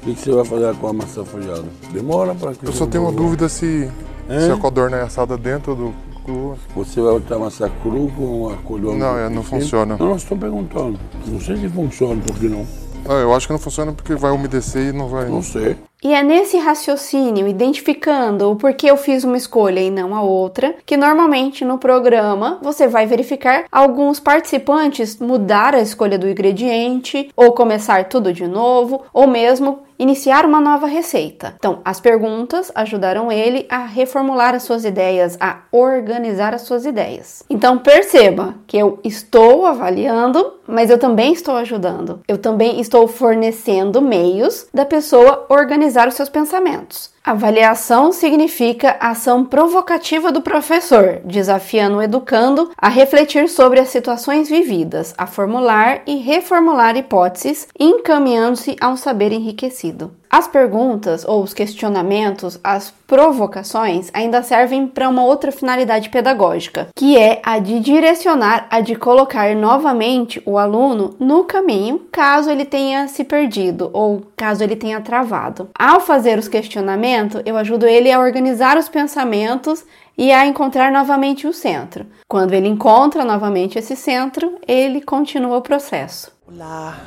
O 0.00 0.04
que, 0.04 0.14
você 0.14 0.30
vai 0.30 0.44
fazer 0.44 0.76
com 0.76 0.86
a 0.86 0.92
maçã 0.92 1.24
folhada? 1.24 1.64
Demora 1.92 2.36
para 2.36 2.54
que. 2.54 2.64
Eu 2.64 2.72
só 2.72 2.86
tenho 2.86 3.02
uma 3.02 3.10
dúvida 3.10 3.48
se, 3.48 3.90
se 4.28 4.52
a 4.52 4.56
codorna 4.56 4.98
é 4.98 5.02
assada 5.02 5.36
dentro 5.36 5.74
do 5.74 5.92
cru. 6.24 6.56
Você 6.76 7.00
vai 7.00 7.14
botar 7.14 7.40
maçã 7.40 7.68
cru 7.82 8.12
com 8.16 8.50
a 8.50 8.56
codorna? 8.58 9.04
Não, 9.04 9.18
é, 9.18 9.28
não 9.28 9.42
funciona. 9.42 9.96
Não, 9.98 10.14
estou 10.14 10.38
perguntando. 10.38 11.00
Não 11.26 11.40
sei 11.40 11.56
se 11.56 11.68
funciona, 11.68 12.22
por 12.24 12.38
que 12.38 12.48
não? 12.48 12.64
Ah, 13.08 13.14
eu 13.14 13.34
acho 13.34 13.48
que 13.48 13.52
não 13.52 13.58
funciona 13.58 13.92
porque 13.92 14.14
vai 14.14 14.30
umedecer 14.30 14.90
e 14.90 14.92
não 14.92 15.08
vai. 15.08 15.28
Não 15.28 15.42
sei. 15.42 15.76
E 16.04 16.12
é 16.12 16.20
nesse 16.20 16.58
raciocínio, 16.58 17.46
identificando 17.46 18.50
o 18.50 18.56
porquê 18.56 18.90
eu 18.90 18.96
fiz 18.96 19.22
uma 19.22 19.36
escolha 19.36 19.78
e 19.78 19.88
não 19.88 20.16
a 20.16 20.20
outra, 20.20 20.74
que 20.84 20.96
normalmente 20.96 21.64
no 21.64 21.78
programa 21.78 22.58
você 22.60 22.88
vai 22.88 23.06
verificar 23.06 23.66
alguns 23.70 24.18
participantes 24.18 25.20
mudar 25.20 25.76
a 25.76 25.80
escolha 25.80 26.18
do 26.18 26.28
ingrediente, 26.28 27.30
ou 27.36 27.52
começar 27.52 28.08
tudo 28.08 28.32
de 28.32 28.48
novo, 28.48 29.02
ou 29.12 29.28
mesmo 29.28 29.84
iniciar 29.96 30.44
uma 30.44 30.60
nova 30.60 30.88
receita. 30.88 31.54
Então, 31.56 31.80
as 31.84 32.00
perguntas 32.00 32.72
ajudaram 32.74 33.30
ele 33.30 33.64
a 33.68 33.86
reformular 33.86 34.52
as 34.52 34.64
suas 34.64 34.84
ideias, 34.84 35.38
a 35.40 35.60
organizar 35.70 36.52
as 36.52 36.62
suas 36.62 36.84
ideias. 36.84 37.44
Então, 37.48 37.78
perceba 37.78 38.56
que 38.66 38.76
eu 38.76 38.98
estou 39.04 39.64
avaliando, 39.64 40.54
mas 40.72 40.88
eu 40.88 40.98
também 40.98 41.34
estou 41.34 41.54
ajudando. 41.56 42.20
Eu 42.26 42.38
também 42.38 42.80
estou 42.80 43.06
fornecendo 43.06 44.00
meios 44.00 44.66
da 44.72 44.86
pessoa 44.86 45.44
organizar 45.50 46.08
os 46.08 46.14
seus 46.14 46.30
pensamentos. 46.30 47.12
Avaliação 47.24 48.10
significa 48.10 48.96
ação 48.98 49.44
provocativa 49.44 50.32
do 50.32 50.42
professor, 50.42 51.20
desafiando 51.24 51.98
o 51.98 52.02
educando 52.02 52.72
a 52.76 52.88
refletir 52.88 53.48
sobre 53.48 53.78
as 53.78 53.90
situações 53.90 54.48
vividas, 54.48 55.14
a 55.16 55.24
formular 55.24 56.02
e 56.04 56.16
reformular 56.16 56.96
hipóteses, 56.96 57.68
encaminhando-se 57.78 58.76
a 58.80 58.88
um 58.88 58.96
saber 58.96 59.30
enriquecido. 59.30 60.10
As 60.28 60.48
perguntas 60.48 61.26
ou 61.26 61.42
os 61.42 61.52
questionamentos, 61.52 62.58
as 62.64 62.90
provocações, 63.06 64.08
ainda 64.14 64.42
servem 64.42 64.86
para 64.86 65.08
uma 65.08 65.22
outra 65.22 65.52
finalidade 65.52 66.08
pedagógica, 66.08 66.88
que 66.96 67.18
é 67.18 67.40
a 67.44 67.58
de 67.58 67.78
direcionar, 67.80 68.66
a 68.70 68.80
de 68.80 68.94
colocar 68.94 69.54
novamente 69.54 70.42
o 70.46 70.58
aluno 70.62 71.14
no 71.18 71.44
caminho 71.44 72.06
caso 72.10 72.50
ele 72.50 72.64
tenha 72.64 73.06
se 73.08 73.24
perdido 73.24 73.90
ou 73.92 74.22
caso 74.36 74.64
ele 74.64 74.76
tenha 74.76 75.00
travado. 75.00 75.68
Ao 75.78 76.00
fazer 76.00 76.38
os 76.38 76.48
questionamentos, 76.48 77.42
eu 77.44 77.56
ajudo 77.56 77.86
ele 77.86 78.10
a 78.10 78.18
organizar 78.18 78.78
os 78.78 78.88
pensamentos 78.88 79.84
e 80.16 80.32
a 80.32 80.46
encontrar 80.46 80.90
novamente 80.90 81.46
o 81.46 81.52
centro. 81.52 82.06
Quando 82.28 82.52
ele 82.52 82.68
encontra 82.68 83.24
novamente 83.24 83.78
esse 83.78 83.96
centro, 83.96 84.58
ele 84.66 85.00
continua 85.00 85.56
o 85.58 85.62
processo. 85.62 86.32
Olá. 86.46 86.98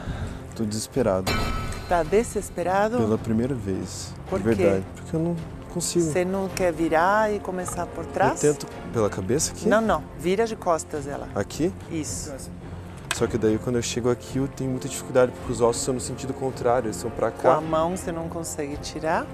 Tô 0.55 0.63
desesperado. 0.63 1.31
Tá 1.87 2.01
desesperado? 2.01 2.97
Pela 2.97 3.17
primeira 3.17 3.53
vez. 3.53 4.13
Por 4.29 4.39
de 4.39 4.45
verdade. 4.45 4.85
Porque 4.95 5.15
eu 5.15 5.19
não 5.19 5.35
consigo. 5.73 6.05
Você 6.05 6.25
não 6.25 6.47
quer 6.47 6.71
virar 6.71 7.31
e 7.33 7.39
começar 7.39 7.85
por 7.85 8.05
trás? 8.05 8.43
Eu 8.43 8.53
tento 8.53 8.67
pela 8.91 9.09
cabeça 9.09 9.51
aqui? 9.51 9.67
Não, 9.67 9.81
não. 9.81 10.03
Vira 10.17 10.45
de 10.45 10.55
costas 10.55 11.05
ela. 11.07 11.27
Aqui? 11.35 11.71
Isso. 11.91 12.33
Só 13.15 13.25
que 13.25 13.37
daí 13.37 13.57
quando 13.57 13.77
eu 13.77 13.81
chego 13.81 14.09
aqui 14.09 14.39
eu 14.39 14.47
tenho 14.49 14.69
muita 14.69 14.89
dificuldade, 14.89 15.31
porque 15.31 15.49
os 15.49 15.61
ossos 15.61 15.81
são 15.83 15.93
no 15.93 16.01
sentido 16.01 16.33
contrário, 16.33 16.87
eles 16.87 16.97
são 16.97 17.09
pra 17.09 17.31
Com 17.31 17.43
cá. 17.43 17.53
a 17.55 17.61
mão 17.61 17.95
você 17.95 18.11
não 18.11 18.27
consegue 18.27 18.75
tirar. 18.75 19.25